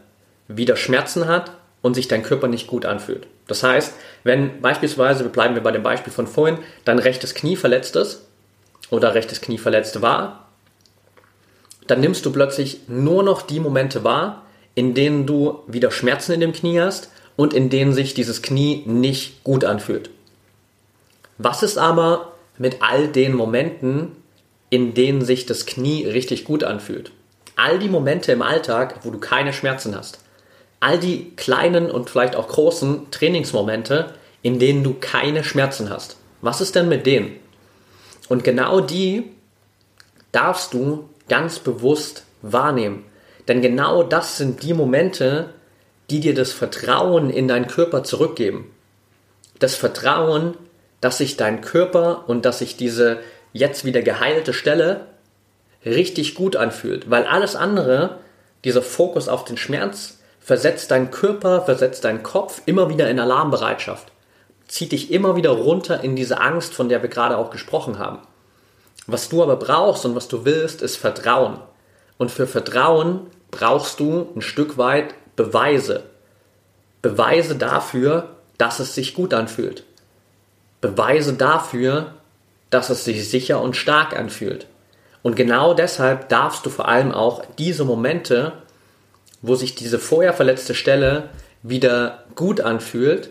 wieder 0.49 0.77
Schmerzen 0.77 1.29
hat 1.29 1.51
und 1.83 1.93
sich 1.93 2.09
dein 2.09 2.23
Körper 2.23 2.49
nicht 2.49 2.69
gut 2.69 2.87
anfühlt. 2.87 3.27
Das 3.49 3.63
heißt, 3.63 3.93
wenn 4.25 4.63
beispielsweise, 4.63 5.25
bleiben 5.25 5.55
wir 5.55 5.63
bei 5.63 5.73
dem 5.73 5.83
Beispiel 5.83 6.13
von 6.13 6.27
vorhin, 6.27 6.59
dein 6.87 6.99
rechtes 6.99 7.35
Knie 7.35 7.57
verletzt 7.57 7.97
ist 7.97 8.25
oder 8.89 9.13
rechtes 9.13 9.43
Knie 9.43 9.59
verletzt 9.59 10.01
war 10.01 10.47
dann 11.91 12.01
nimmst 12.01 12.25
du 12.25 12.33
plötzlich 12.33 12.83
nur 12.89 13.23
noch 13.23 13.43
die 13.43 13.61
Momente 13.61 14.05
wahr, 14.05 14.45
in 14.75 14.95
denen 14.95 15.27
du 15.27 15.61
wieder 15.67 15.91
Schmerzen 15.91 16.33
in 16.33 16.41
dem 16.41 16.53
Knie 16.53 16.81
hast 16.81 17.11
und 17.37 17.55
in 17.55 17.71
denen 17.71 17.93
sich 17.93 18.15
dieses 18.15 18.43
Knie 18.43 18.83
nicht 18.87 19.43
gut 19.45 19.65
anfühlt. 19.65 20.11
Was 21.39 21.63
ist 21.63 21.79
aber 21.79 22.33
mit 22.59 22.77
all 22.81 23.09
den 23.09 23.35
Momenten, 23.35 24.13
in 24.69 24.95
denen 24.95 25.25
sich 25.25 25.47
das 25.47 25.67
Knie 25.67 26.07
richtig 26.07 26.45
gut 26.45 26.65
anfühlt? 26.65 27.13
All 27.57 27.79
die 27.79 27.89
Momente 27.89 28.33
im 28.33 28.43
Alltag, 28.43 29.01
wo 29.03 29.11
du 29.11 29.19
keine 29.19 29.53
Schmerzen 29.53 29.97
hast. 29.97 30.21
All 30.81 30.99
die 30.99 31.33
kleinen 31.37 31.91
und 31.91 32.09
vielleicht 32.09 32.37
auch 32.37 32.49
großen 32.49 33.11
Trainingsmomente, 33.11 34.15
in 34.43 34.59
denen 34.59 34.85
du 34.85 34.95
keine 34.99 35.45
Schmerzen 35.45 35.91
hast. 35.91 36.17
Was 36.41 36.61
ist 36.61 36.75
denn 36.75 36.89
mit 36.89 37.07
denen? 37.07 37.33
Und 38.29 38.45
genau 38.45 38.81
die 38.81 39.25
darfst 40.33 40.75
du 40.75 41.09
ganz 41.29 41.59
bewusst 41.59 42.25
wahrnehmen. 42.43 43.05
Denn 43.49 43.63
genau 43.63 44.03
das 44.03 44.37
sind 44.37 44.63
die 44.63 44.75
Momente, 44.75 45.51
die 46.11 46.21
dir 46.21 46.35
das 46.35 46.53
Vertrauen 46.53 47.31
in 47.31 47.49
deinen 47.49 47.67
Körper 47.67 48.05
zurückgeben. 48.05 48.71
Das 49.59 49.75
Vertrauen, 49.75 50.57
dass 51.01 51.19
sich 51.19 51.37
dein 51.37 51.61
Körper 51.61 52.25
und 52.27 52.45
dass 52.45 52.59
sich 52.59 52.77
diese 52.77 53.21
jetzt 53.53 53.85
wieder 53.85 54.03
geheilte 54.03 54.53
Stelle 54.53 55.07
richtig 55.85 56.35
gut 56.35 56.57
anfühlt. 56.57 57.11
Weil 57.11 57.25
alles 57.25 57.57
andere, 57.57 58.19
dieser 58.65 58.83
Fokus 58.83 59.29
auf 59.29 59.45
den 59.45 59.57
Schmerz, 59.57 60.19
versetzt 60.41 60.91
deinen 60.91 61.11
Körper, 61.11 61.63
versetzt 61.63 62.05
deinen 62.05 62.23
Kopf 62.23 62.63
immer 62.67 62.89
wieder 62.89 63.09
in 63.09 63.21
Alarmbereitschaft. 63.21 64.11
Zieht 64.67 64.93
dich 64.93 65.11
immer 65.11 65.37
wieder 65.37 65.51
runter 65.51 66.03
in 66.03 66.17
diese 66.17 66.41
Angst, 66.41 66.75
von 66.75 66.89
der 66.89 67.03
wir 67.03 67.09
gerade 67.09 67.37
auch 67.37 67.51
gesprochen 67.51 67.99
haben. 67.99 68.19
Was 69.13 69.29
du 69.29 69.43
aber 69.43 69.57
brauchst 69.57 70.05
und 70.05 70.15
was 70.15 70.29
du 70.29 70.45
willst, 70.45 70.83
ist 70.83 70.97
Vertrauen. 70.97 71.59
Und 72.17 72.31
für 72.31 72.47
Vertrauen 72.47 73.27
brauchst 73.51 73.99
du 73.99 74.29
ein 74.37 74.41
Stück 74.41 74.79
weit 74.79 75.15
Beweise. 75.35 76.05
Beweise 77.03 77.57
dafür, 77.57 78.29
dass 78.57 78.79
es 78.79 78.95
sich 78.95 79.15
gut 79.15 79.35
anfühlt. 79.35 79.83
Beweise 80.81 81.33
dafür, 81.33 82.15
dass 82.71 82.89
es 82.89 83.05
sich 83.05 83.29
sicher 83.29 83.61
und 83.61 83.75
stark 83.75 84.17
anfühlt. 84.17 84.67
Und 85.23 85.35
genau 85.35 85.75
deshalb 85.75 86.29
darfst 86.29 86.65
du 86.65 86.71
vor 86.71 86.87
allem 86.87 87.11
auch 87.11 87.45
diese 87.59 87.85
Momente, 87.85 88.53
wo 89.43 89.57
sich 89.57 89.75
diese 89.75 89.99
vorher 89.99 90.35
verletzte 90.35 90.75
Stelle 90.75 91.31
wieder 91.65 92.23
gut 92.37 92.61
anfühlt, 92.61 93.31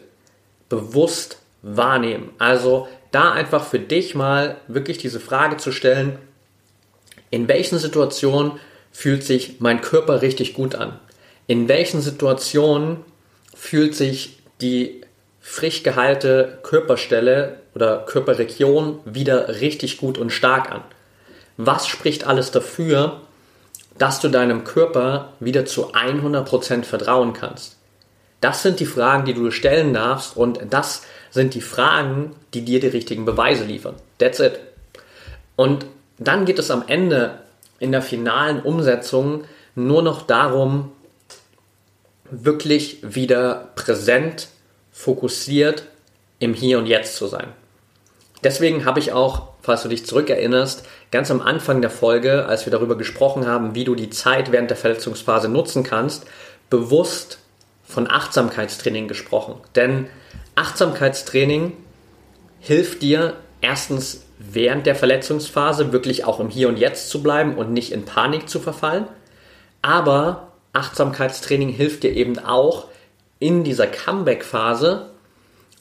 bewusst 0.68 1.38
wahrnehmen. 1.62 2.32
Also 2.38 2.90
da 3.12 3.32
einfach 3.32 3.66
für 3.66 3.80
dich 3.80 4.16
mal 4.16 4.58
wirklich 4.68 4.98
diese 4.98 5.20
Frage 5.20 5.58
zu 5.58 5.72
stellen, 5.72 6.18
in 7.32 7.48
welchen 7.48 7.80
Situationen 7.80 8.54
fühlt 8.92 9.24
sich 9.24 9.60
mein 9.60 9.82
Körper 9.82 10.22
richtig 10.22 10.54
gut 10.54 10.76
an? 10.76 11.00
In 11.48 11.68
welchen 11.68 12.02
Situationen 12.02 12.98
fühlt 13.56 13.96
sich 13.96 14.40
die 14.62 15.02
frisch 15.42 15.84
geheilte 15.84 16.60
Körperstelle 16.64 17.60
oder 17.74 18.06
Körperregion 18.06 19.00
wieder 19.06 19.62
richtig 19.62 19.98
gut 19.98 20.18
und 20.18 20.32
stark 20.32 20.72
an? 20.72 20.84
Was 21.58 21.88
spricht 21.88 22.26
alles 22.26 22.52
dafür, 22.52 23.22
dass 23.98 24.20
du 24.20 24.30
deinem 24.30 24.64
Körper 24.64 25.34
wieder 25.40 25.66
zu 25.66 25.94
100% 25.94 26.84
vertrauen 26.84 27.34
kannst? 27.34 27.78
Das 28.42 28.64
sind 28.64 28.80
die 28.80 28.86
Fragen, 28.86 29.26
die 29.26 29.34
du 29.34 29.52
stellen 29.52 29.94
darfst 29.94 30.38
und 30.38 30.60
das 30.70 31.04
sind 31.32 31.54
die 31.54 31.62
Fragen, 31.62 32.36
die 32.54 32.64
dir 32.64 32.80
die 32.80 32.88
richtigen 32.88 33.26
Beweise 33.26 33.64
liefern. 33.64 33.96
That's 34.18 34.40
it. 34.40 34.60
Und 35.56 35.86
dann 36.18 36.46
geht 36.46 36.60
es 36.60 36.72
am 36.72 36.84
Ende 36.88 37.40
in 37.80 37.92
der 37.92 38.02
finalen 38.02 38.62
Umsetzung 38.62 39.44
nur 39.76 40.02
noch 40.02 40.24
darum, 40.24 40.92
wirklich 42.32 43.00
wieder 43.02 43.70
präsent, 43.76 44.50
fokussiert 44.92 45.84
im 46.40 46.54
Hier 46.54 46.78
und 46.78 46.86
Jetzt 46.86 47.16
zu 47.16 47.28
sein. 47.28 47.48
Deswegen 48.44 48.86
habe 48.86 49.00
ich 49.00 49.12
auch, 49.12 49.50
falls 49.62 49.84
du 49.84 49.90
dich 49.90 50.06
zurückerinnerst, 50.06 50.86
ganz 51.12 51.30
am 51.32 51.42
Anfang 51.42 51.82
der 51.82 51.90
Folge, 51.90 52.46
als 52.46 52.66
wir 52.66 52.72
darüber 52.72 52.98
gesprochen 52.98 53.48
haben, 53.48 53.76
wie 53.76 53.84
du 53.84 53.96
die 53.96 54.10
Zeit 54.10 54.52
während 54.52 54.70
der 54.70 54.78
Verletzungsphase 54.78 55.50
nutzen 55.50 55.84
kannst, 55.84 56.26
bewusst 56.70 57.40
von 57.84 58.10
Achtsamkeitstraining 58.10 59.08
gesprochen. 59.08 59.56
Denn 59.76 60.08
Achtsamkeitstraining 60.60 61.72
hilft 62.60 63.02
dir 63.02 63.38
erstens 63.62 64.26
während 64.38 64.86
der 64.86 64.96
Verletzungsphase 64.96 65.94
wirklich 65.94 66.26
auch 66.26 66.42
im 66.42 66.50
Hier 66.50 66.68
und 66.68 66.78
Jetzt 66.78 67.10
zu 67.10 67.24
bleiben 67.24 67.56
und 67.56 67.72
nicht 67.72 67.94
in 67.94 68.04
Panik 68.04 68.50
zu 68.50 68.60
verfallen. 68.60 69.08
Aber 69.82 70.52
Achtsamkeitstraining 70.74 71.70
hilft 71.70 72.04
dir 72.04 72.12
eben 72.12 72.40
auch 72.40 72.88
in 73.40 73.64
dieser 73.64 73.88
Comeback-Phase 73.88 75.12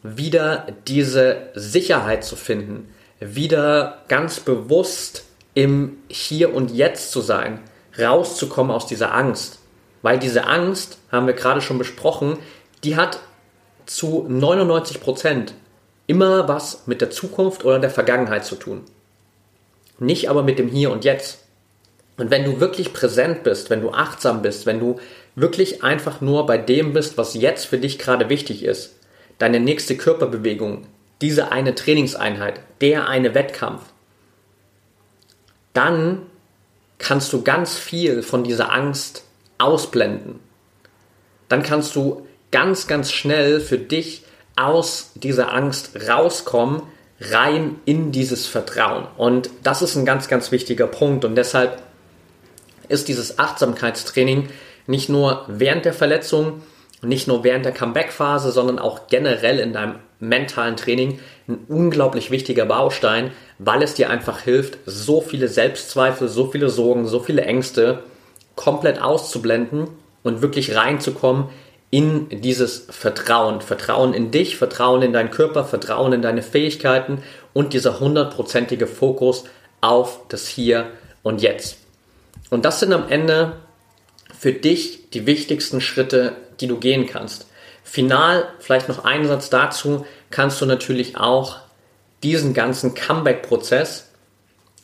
wieder 0.05 0.69
diese 0.87 1.49
Sicherheit 1.57 2.23
zu 2.23 2.37
finden, 2.37 2.95
wieder 3.19 4.05
ganz 4.07 4.39
bewusst 4.39 5.25
im 5.55 5.97
Hier 6.09 6.55
und 6.55 6.71
Jetzt 6.71 7.11
zu 7.11 7.21
sein, 7.21 7.59
rauszukommen 7.99 8.71
aus 8.71 8.87
dieser 8.87 9.13
Angst. 9.13 9.59
Weil 10.03 10.21
diese 10.21 10.47
Angst, 10.47 10.99
haben 11.11 11.27
wir 11.27 11.35
gerade 11.35 11.61
schon 11.61 11.79
besprochen, 11.79 12.39
die 12.85 12.95
hat 12.95 13.19
zu 13.89 14.27
99 14.29 15.01
Prozent 15.01 15.55
immer 16.07 16.47
was 16.47 16.87
mit 16.87 17.01
der 17.01 17.11
Zukunft 17.11 17.65
oder 17.65 17.79
der 17.79 17.91
Vergangenheit 17.91 18.45
zu 18.45 18.57
tun. 18.57 18.85
Nicht 19.99 20.29
aber 20.31 20.43
mit 20.43 20.59
dem 20.59 20.69
Hier 20.69 20.91
und 20.91 21.05
Jetzt. 21.05 21.45
Und 22.17 22.31
wenn 22.31 22.45
du 22.45 22.61
wirklich 22.61 22.93
präsent 22.93 23.45
bist, 23.45 23.71
wenn 23.71 23.81
du 23.81 23.91
achtsam 23.91 24.43
bist, 24.43 24.67
wenn 24.67 24.81
du 24.81 24.99
wirklich 25.37 25.83
einfach 25.83 26.21
nur 26.21 26.47
bei 26.47 26.59
dem 26.59 26.93
bist, 26.93 27.17
was 27.17 27.35
jetzt 27.35 27.67
für 27.67 27.79
dich 27.79 27.99
gerade 27.99 28.29
wichtig 28.29 28.65
ist, 28.65 28.97
deine 29.39 29.61
nächste 29.61 29.97
Körperbewegung, 29.97 30.87
diese 31.21 31.53
eine 31.53 31.75
Trainingseinheit, 31.75 32.61
der 32.81 33.09
eine 33.09 33.35
Wettkampf, 33.35 33.83
dann 35.73 36.23
kannst 36.99 37.33
du 37.33 37.43
ganz 37.43 37.79
viel 37.79 38.23
von 38.23 38.45
dieser 38.45 38.73
Angst 38.73 39.25
ausblenden. 39.59 40.41
Dann 41.49 41.63
kannst 41.63 41.95
du 41.97 42.27
ganz, 42.51 42.87
ganz 42.87 43.13
schnell 43.13 43.61
für 43.61 43.79
dich 43.79 44.23
aus 44.57 45.13
dieser 45.15 45.53
Angst 45.53 45.91
rauskommen, 46.09 46.83
rein 47.21 47.77
in 47.85 48.13
dieses 48.13 48.47
Vertrauen. 48.47 49.07
Und 49.17 49.51
das 49.63 49.83
ist 49.83 49.97
ein 49.97 50.05
ganz, 50.05 50.29
ganz 50.29 50.53
wichtiger 50.53 50.87
Punkt. 50.87 51.25
Und 51.25 51.35
deshalb 51.35 51.83
ist 52.89 53.09
dieses 53.09 53.39
Achtsamkeitstraining 53.39 54.49
nicht 54.87 55.09
nur 55.09 55.45
während 55.49 55.85
der 55.85 55.93
Verletzung, 55.93 56.63
nicht 57.03 57.29
nur 57.29 57.45
während 57.45 57.65
der 57.65 57.73
Comeback-Phase, 57.73 58.51
sondern 58.51 58.79
auch 58.79 59.07
generell 59.09 59.59
in 59.61 59.73
deinem 59.73 59.97
mentalen 60.21 60.77
Training 60.77 61.21
ein 61.47 61.59
unglaublich 61.69 62.31
wichtiger 62.31 62.67
Baustein, 62.67 63.31
weil 63.59 63.83
es 63.83 63.95
dir 63.95 64.11
einfach 64.11 64.41
hilft, 64.41 64.79
so 64.87 65.21
viele 65.21 65.49
Selbstzweifel, 65.49 66.29
so 66.29 66.51
viele 66.51 66.71
Sorgen, 66.71 67.07
so 67.07 67.21
viele 67.21 67.43
Ängste 67.43 68.03
komplett 68.57 69.01
auszublenden 69.01 69.89
und 70.25 70.43
wirklich 70.43 70.75
reinzukommen 70.75 71.49
in 71.91 72.29
dieses 72.29 72.87
Vertrauen. 72.91 73.61
Vertrauen 73.61 74.15
in 74.15 74.31
dich, 74.31 74.57
Vertrauen 74.57 75.03
in 75.03 75.13
deinen 75.13 75.31
Körper, 75.31 75.65
Vertrauen 75.65 76.13
in 76.13 76.23
deine 76.23 76.43
Fähigkeiten 76.43 77.23
und 77.53 77.73
dieser 77.73 78.01
hundertprozentige 78.01 78.87
Fokus 78.87 79.45
auf 79.81 80.21
das 80.29 80.47
Hier 80.49 80.91
und 81.23 81.41
Jetzt. 81.41 81.79
Und 82.51 82.65
das 82.65 82.81
sind 82.81 82.93
am 82.93 83.09
Ende 83.09 83.57
für 84.39 84.53
dich 84.53 85.11
die 85.11 85.27
wichtigsten 85.27 85.81
Schritte, 85.81 86.33
die 86.61 86.67
du 86.67 86.79
gehen 86.79 87.07
kannst. 87.07 87.47
Final, 87.83 88.47
vielleicht 88.59 88.89
noch 88.89 89.05
einen 89.05 89.27
Satz 89.27 89.51
dazu, 89.51 90.07
kannst 90.31 90.61
du 90.61 90.67
natürlich 90.67 91.17
auch 91.17 91.57
diesen 92.23 92.53
ganzen 92.53 92.95
Comeback-Prozess 92.95 94.09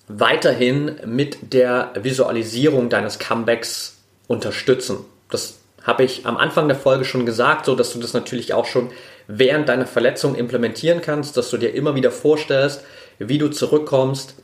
weiterhin 0.09 0.97
mit 1.05 1.53
der 1.53 1.93
Visualisierung 1.95 2.89
deines 2.89 3.19
Comebacks 3.19 3.99
unterstützen. 4.27 4.99
Das 5.31 5.59
habe 5.85 6.03
ich 6.03 6.27
am 6.27 6.37
Anfang 6.37 6.67
der 6.67 6.77
Folge 6.77 7.05
schon 7.05 7.27
gesagt, 7.27 7.67
so 7.67 7.75
dass 7.75 7.93
du 7.93 8.01
das 8.01 8.15
natürlich 8.15 8.55
auch 8.55 8.67
schon 8.67 8.91
während 9.29 9.69
deiner 9.69 9.87
Verletzung 9.87 10.35
implementieren 10.35 11.01
kannst, 11.01 11.37
dass 11.37 11.51
du 11.51 11.57
dir 11.57 11.75
immer 11.75 11.95
wieder 11.95 12.11
vorstellst, 12.11 12.83
wie 13.19 13.39
du 13.39 13.49
zurückkommst, 13.49 14.35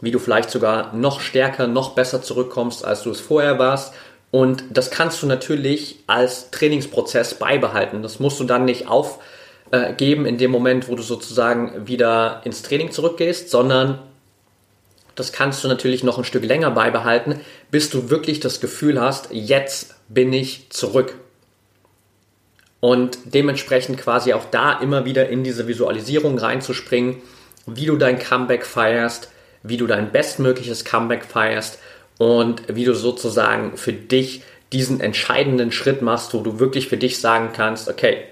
wie 0.00 0.10
du 0.10 0.18
vielleicht 0.18 0.50
sogar 0.50 0.92
noch 0.94 1.20
stärker, 1.20 1.66
noch 1.66 1.94
besser 1.94 2.22
zurückkommst, 2.22 2.84
als 2.84 3.02
du 3.02 3.10
es 3.10 3.20
vorher 3.20 3.58
warst. 3.58 3.94
Und 4.30 4.64
das 4.70 4.90
kannst 4.90 5.22
du 5.22 5.26
natürlich 5.26 5.98
als 6.06 6.50
Trainingsprozess 6.50 7.34
beibehalten. 7.34 8.02
Das 8.02 8.20
musst 8.20 8.38
du 8.38 8.44
dann 8.44 8.64
nicht 8.64 8.86
aufgeben 8.88 10.26
in 10.26 10.38
dem 10.38 10.50
Moment, 10.50 10.88
wo 10.88 10.94
du 10.94 11.02
sozusagen 11.02 11.86
wieder 11.86 12.40
ins 12.44 12.62
Training 12.62 12.92
zurückgehst, 12.92 13.50
sondern 13.50 13.98
das 15.20 15.32
kannst 15.32 15.62
du 15.62 15.68
natürlich 15.68 16.02
noch 16.02 16.18
ein 16.18 16.24
Stück 16.24 16.44
länger 16.44 16.70
beibehalten, 16.70 17.40
bis 17.70 17.90
du 17.90 18.08
wirklich 18.10 18.40
das 18.40 18.60
Gefühl 18.60 19.00
hast, 19.00 19.28
jetzt 19.30 19.94
bin 20.08 20.32
ich 20.32 20.70
zurück. 20.70 21.14
Und 22.80 23.18
dementsprechend 23.26 23.98
quasi 23.98 24.32
auch 24.32 24.46
da 24.50 24.72
immer 24.80 25.04
wieder 25.04 25.28
in 25.28 25.44
diese 25.44 25.68
Visualisierung 25.68 26.38
reinzuspringen, 26.38 27.16
wie 27.66 27.84
du 27.84 27.96
dein 27.98 28.18
Comeback 28.18 28.64
feierst, 28.64 29.30
wie 29.62 29.76
du 29.76 29.86
dein 29.86 30.10
bestmögliches 30.10 30.86
Comeback 30.86 31.26
feierst 31.26 31.78
und 32.16 32.62
wie 32.74 32.84
du 32.84 32.94
sozusagen 32.94 33.76
für 33.76 33.92
dich 33.92 34.42
diesen 34.72 35.00
entscheidenden 35.00 35.70
Schritt 35.70 36.00
machst, 36.00 36.32
wo 36.32 36.40
du 36.40 36.58
wirklich 36.58 36.88
für 36.88 36.96
dich 36.96 37.20
sagen 37.20 37.50
kannst, 37.52 37.88
okay, 37.88 38.24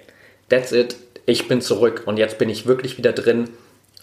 that's 0.49 0.73
it, 0.73 0.97
ich 1.27 1.49
bin 1.49 1.61
zurück 1.61 2.05
und 2.07 2.17
jetzt 2.17 2.39
bin 2.39 2.49
ich 2.49 2.65
wirklich 2.65 2.97
wieder 2.97 3.13
drin 3.13 3.51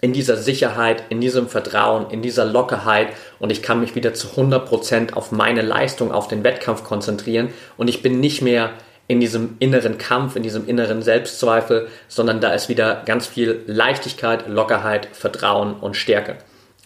in 0.02 0.14
dieser 0.14 0.38
Sicherheit, 0.38 1.04
in 1.10 1.22
diesem 1.22 1.48
Vertrauen, 1.48 2.10
in 2.10 2.22
dieser 2.22 2.46
Lockerheit 2.46 3.10
und 3.40 3.52
ich 3.52 3.62
kann 3.62 3.80
mich 3.80 3.96
wieder 3.96 4.14
zu 4.14 4.28
100% 4.28 5.14
auf 5.14 5.32
meine 5.32 5.62
Leistung, 5.62 6.12
auf 6.12 6.28
den 6.28 6.44
Wettkampf 6.44 6.84
konzentrieren 6.84 7.50
und 7.78 7.88
ich 7.88 8.02
bin 8.02 8.20
nicht 8.20 8.42
mehr 8.42 8.72
in 9.08 9.20
diesem 9.20 9.56
inneren 9.60 9.98
Kampf, 9.98 10.36
in 10.36 10.44
diesem 10.44 10.68
inneren 10.68 11.02
Selbstzweifel, 11.02 11.88
sondern 12.08 12.42
da 12.42 12.54
ist 12.54 12.70
wieder 12.70 13.04
ganz 13.06 13.28
viel 13.28 13.64
Leichtigkeit, 13.68 14.48
Lockerheit, 14.48 15.08
Vertrauen 15.14 15.76
und 15.76 15.96
Stärke. 15.96 16.38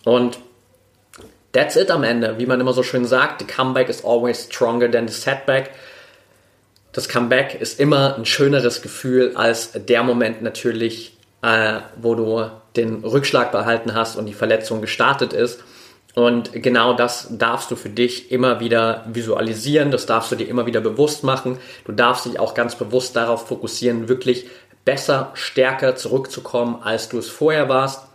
Und 0.04 0.38
that's 1.54 1.78
it 1.78 1.90
am 1.92 2.04
Ende, 2.04 2.38
wie 2.38 2.46
man 2.46 2.60
immer 2.60 2.74
so 2.74 2.84
schön 2.84 3.06
sagt, 3.06 3.40
the 3.42 3.48
comeback 3.48 3.90
is 3.90 4.04
always 4.04 4.46
stronger 4.46 4.92
than 4.92 5.08
the 5.08 5.14
setback. 5.14 5.72
Das 6.92 7.08
Comeback 7.08 7.60
ist 7.60 7.80
immer 7.80 8.18
ein 8.18 8.26
schöneres 8.26 8.82
Gefühl 8.82 9.34
als 9.36 9.72
der 9.74 10.04
Moment 10.04 10.42
natürlich, 10.42 11.18
äh, 11.42 11.80
wo 12.02 12.16
du 12.16 12.50
den 12.80 13.04
Rückschlag 13.04 13.52
behalten 13.52 13.94
hast 13.94 14.16
und 14.16 14.26
die 14.26 14.34
Verletzung 14.34 14.82
gestartet 14.82 15.34
ist. 15.34 15.64
Und 16.16 16.52
genau 16.54 16.94
das 16.94 17.28
darfst 17.32 17.70
du 17.70 17.76
für 17.76 17.90
dich 17.90 18.32
immer 18.32 18.60
wieder 18.60 19.06
visualisieren, 19.08 19.92
das 19.92 20.06
darfst 20.06 20.32
du 20.32 20.36
dir 20.36 20.48
immer 20.48 20.66
wieder 20.66 20.82
bewusst 20.82 21.24
machen. 21.24 21.60
Du 21.86 21.92
darfst 21.92 22.26
dich 22.26 22.40
auch 22.40 22.54
ganz 22.54 22.76
bewusst 22.76 23.16
darauf 23.16 23.48
fokussieren, 23.48 24.10
wirklich 24.10 24.48
besser, 24.86 25.32
stärker 25.34 25.96
zurückzukommen, 25.96 26.80
als 26.82 27.10
du 27.10 27.20
es 27.20 27.30
vorher 27.30 27.70
warst. 27.70 28.06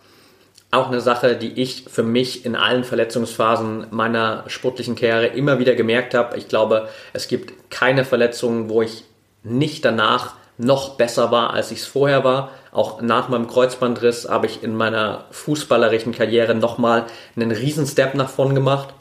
Auch 0.73 0.89
eine 0.89 1.01
Sache, 1.01 1.37
die 1.37 1.53
ich 1.63 1.85
für 1.89 2.03
mich 2.03 2.45
in 2.45 2.57
allen 2.57 2.83
Verletzungsphasen 2.83 3.87
meiner 3.91 4.43
sportlichen 4.49 4.97
Karriere 4.97 5.29
immer 5.29 5.61
wieder 5.61 5.77
gemerkt 5.77 6.15
habe. 6.15 6.37
Ich 6.37 6.49
glaube, 6.49 6.89
es 7.13 7.29
gibt 7.29 7.71
keine 7.71 8.05
Verletzungen, 8.05 8.69
wo 8.69 8.83
ich 8.83 9.05
nicht 9.45 9.85
danach 9.85 10.35
noch 10.57 10.97
besser 10.97 11.31
war, 11.31 11.53
als 11.53 11.71
ich 11.71 11.81
es 11.81 11.87
vorher 11.87 12.25
war. 12.25 12.51
Auch 12.73 13.01
nach 13.01 13.29
meinem 13.29 13.47
Kreuzbandriss 13.47 14.29
habe 14.29 14.47
ich 14.47 14.63
in 14.63 14.75
meiner 14.75 15.25
fußballerischen 15.31 16.13
Karriere 16.13 16.55
nochmal 16.55 17.07
einen 17.37 17.51
riesen 17.51 17.87
Step 17.87 18.15
nach 18.15 18.29
vorn 18.29 18.55
gemacht, 18.55 18.95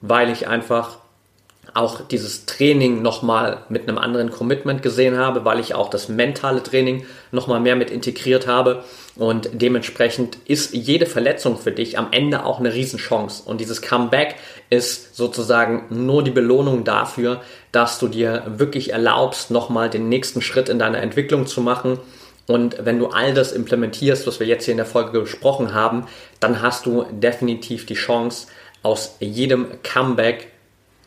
weil 0.00 0.30
ich 0.30 0.48
einfach 0.48 0.98
auch 1.76 2.00
dieses 2.00 2.46
Training 2.46 3.02
nochmal 3.02 3.58
mit 3.68 3.88
einem 3.88 3.98
anderen 3.98 4.30
Commitment 4.30 4.82
gesehen 4.82 5.18
habe, 5.18 5.44
weil 5.44 5.60
ich 5.60 5.74
auch 5.74 5.90
das 5.90 6.08
mentale 6.08 6.62
Training 6.62 7.04
nochmal 7.32 7.60
mehr 7.60 7.76
mit 7.76 7.90
integriert 7.90 8.46
habe. 8.46 8.82
Und 9.14 9.50
dementsprechend 9.52 10.38
ist 10.46 10.74
jede 10.74 11.06
Verletzung 11.06 11.58
für 11.58 11.72
dich 11.72 11.98
am 11.98 12.08
Ende 12.12 12.44
auch 12.44 12.60
eine 12.60 12.72
Riesenchance. 12.72 13.42
Und 13.44 13.60
dieses 13.60 13.82
Comeback 13.82 14.36
ist 14.70 15.16
sozusagen 15.16 15.84
nur 15.90 16.24
die 16.24 16.30
Belohnung 16.30 16.84
dafür, 16.84 17.42
dass 17.72 17.98
du 17.98 18.08
dir 18.08 18.44
wirklich 18.56 18.92
erlaubst, 18.92 19.50
nochmal 19.50 19.90
den 19.90 20.08
nächsten 20.08 20.40
Schritt 20.42 20.68
in 20.68 20.78
deiner 20.78 20.98
Entwicklung 20.98 21.46
zu 21.46 21.60
machen. 21.60 21.98
Und 22.46 22.84
wenn 22.84 22.98
du 22.98 23.08
all 23.08 23.34
das 23.34 23.52
implementierst, 23.52 24.26
was 24.26 24.40
wir 24.40 24.46
jetzt 24.46 24.64
hier 24.64 24.72
in 24.72 24.78
der 24.78 24.86
Folge 24.86 25.20
besprochen 25.20 25.74
haben, 25.74 26.06
dann 26.40 26.62
hast 26.62 26.86
du 26.86 27.04
definitiv 27.10 27.86
die 27.86 27.94
Chance, 27.94 28.46
aus 28.82 29.16
jedem 29.18 29.66
Comeback 29.82 30.52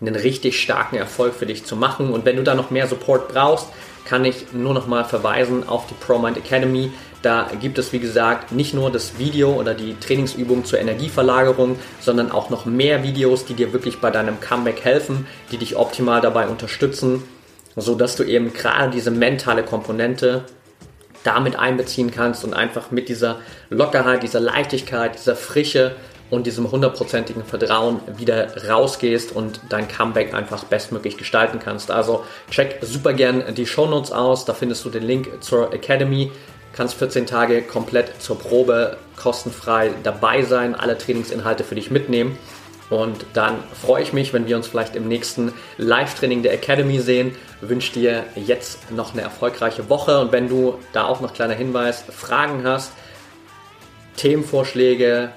einen 0.01 0.15
richtig 0.15 0.61
starken 0.61 0.95
Erfolg 0.95 1.33
für 1.33 1.45
dich 1.45 1.65
zu 1.65 1.75
machen. 1.75 2.11
Und 2.11 2.25
wenn 2.25 2.37
du 2.37 2.43
da 2.43 2.55
noch 2.55 2.71
mehr 2.71 2.87
Support 2.87 3.29
brauchst, 3.29 3.67
kann 4.05 4.25
ich 4.25 4.53
nur 4.53 4.73
noch 4.73 4.87
mal 4.87 5.05
verweisen 5.05 5.67
auf 5.67 5.85
die 5.87 5.93
ProMind 5.93 6.37
Academy. 6.37 6.91
Da 7.21 7.49
gibt 7.59 7.77
es, 7.77 7.91
wie 7.91 7.99
gesagt, 7.99 8.53
nicht 8.53 8.73
nur 8.73 8.91
das 8.91 9.19
Video 9.19 9.51
oder 9.51 9.73
die 9.73 9.95
Trainingsübung 9.99 10.63
zur 10.63 10.79
Energieverlagerung, 10.79 11.77
sondern 11.99 12.31
auch 12.31 12.49
noch 12.49 12.65
mehr 12.65 13.03
Videos, 13.03 13.45
die 13.45 13.53
dir 13.53 13.73
wirklich 13.73 13.99
bei 13.99 14.09
deinem 14.09 14.39
Comeback 14.39 14.83
helfen, 14.85 15.27
die 15.51 15.57
dich 15.57 15.75
optimal 15.75 16.21
dabei 16.21 16.47
unterstützen, 16.47 17.23
sodass 17.75 18.15
du 18.15 18.23
eben 18.23 18.53
gerade 18.53 18.91
diese 18.91 19.11
mentale 19.11 19.63
Komponente 19.63 20.45
damit 21.23 21.57
einbeziehen 21.57 22.11
kannst 22.11 22.45
und 22.45 22.53
einfach 22.53 22.91
mit 22.91 23.09
dieser 23.09 23.39
Lockerheit, 23.69 24.23
dieser 24.23 24.39
Leichtigkeit, 24.39 25.15
dieser 25.15 25.35
Frische 25.35 25.97
und 26.29 26.45
diesem 26.45 26.69
hundertprozentigen 26.71 27.43
Vertrauen 27.43 27.99
wieder 28.17 28.67
rausgehst 28.67 29.35
und 29.35 29.61
dein 29.69 29.87
Comeback 29.87 30.33
einfach 30.33 30.63
bestmöglich 30.63 31.17
gestalten 31.17 31.59
kannst. 31.59 31.91
Also 31.91 32.23
check 32.51 32.79
super 32.81 33.13
gern 33.13 33.55
die 33.55 33.65
Show 33.65 33.87
Notes 33.87 34.11
aus, 34.11 34.45
da 34.45 34.53
findest 34.53 34.85
du 34.85 34.89
den 34.89 35.03
Link 35.03 35.41
zur 35.41 35.73
Academy. 35.73 36.31
Kannst 36.71 36.93
14 36.95 37.25
Tage 37.25 37.63
komplett 37.63 38.21
zur 38.21 38.37
Probe 38.37 38.97
kostenfrei 39.15 39.91
dabei 40.03 40.43
sein, 40.43 40.75
alle 40.75 40.97
Trainingsinhalte 40.97 41.63
für 41.63 41.75
dich 41.75 41.89
mitnehmen. 41.89 42.37
Und 42.89 43.25
dann 43.33 43.55
freue 43.73 44.01
ich 44.01 44.13
mich, 44.13 44.33
wenn 44.33 44.47
wir 44.47 44.55
uns 44.55 44.67
vielleicht 44.67 44.95
im 44.95 45.07
nächsten 45.07 45.53
Live-Training 45.77 46.41
der 46.41 46.53
Academy 46.53 46.99
sehen. 46.99 47.35
Wünsche 47.61 47.93
dir 47.93 48.23
jetzt 48.35 48.91
noch 48.91 49.13
eine 49.13 49.21
erfolgreiche 49.21 49.89
Woche 49.89 50.19
und 50.19 50.31
wenn 50.31 50.49
du 50.49 50.75
da 50.93 51.05
auch 51.05 51.21
noch 51.21 51.33
kleiner 51.33 51.53
Hinweis, 51.53 52.03
Fragen 52.09 52.63
hast, 52.63 52.91
Themenvorschläge, 54.15 55.31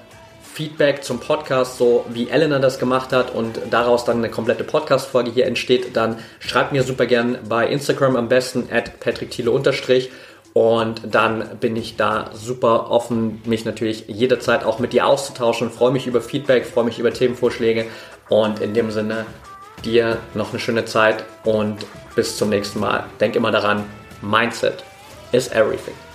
Feedback 0.52 1.02
zum 1.02 1.18
Podcast, 1.18 1.78
so 1.78 2.04
wie 2.10 2.28
Elena 2.28 2.58
das 2.58 2.78
gemacht 2.78 3.12
hat 3.12 3.34
und 3.34 3.58
daraus 3.70 4.04
dann 4.04 4.18
eine 4.18 4.28
komplette 4.28 4.64
Podcast-Folge 4.64 5.30
hier 5.30 5.46
entsteht, 5.46 5.96
dann 5.96 6.18
schreibt 6.40 6.72
mir 6.72 6.82
super 6.82 7.06
gern 7.06 7.38
bei 7.48 7.66
Instagram 7.66 8.16
am 8.16 8.28
besten 8.28 8.68
at 8.70 9.00
patrickthiele 9.00 9.50
und 10.52 11.00
dann 11.04 11.56
bin 11.58 11.76
ich 11.76 11.96
da 11.96 12.30
super 12.34 12.90
offen, 12.90 13.40
mich 13.46 13.64
natürlich 13.64 14.04
jederzeit 14.08 14.64
auch 14.64 14.78
mit 14.78 14.92
dir 14.92 15.06
auszutauschen, 15.06 15.70
freue 15.70 15.92
mich 15.92 16.06
über 16.06 16.20
Feedback, 16.20 16.66
freue 16.66 16.84
mich 16.84 16.98
über 16.98 17.12
Themenvorschläge 17.12 17.86
und 18.28 18.60
in 18.60 18.74
dem 18.74 18.90
Sinne 18.90 19.24
dir 19.84 20.18
noch 20.34 20.50
eine 20.50 20.60
schöne 20.60 20.84
Zeit 20.84 21.24
und 21.44 21.86
bis 22.14 22.36
zum 22.36 22.50
nächsten 22.50 22.80
Mal. 22.80 23.04
Denk 23.20 23.36
immer 23.36 23.50
daran, 23.50 23.84
Mindset 24.20 24.84
is 25.32 25.48
everything. 25.48 26.11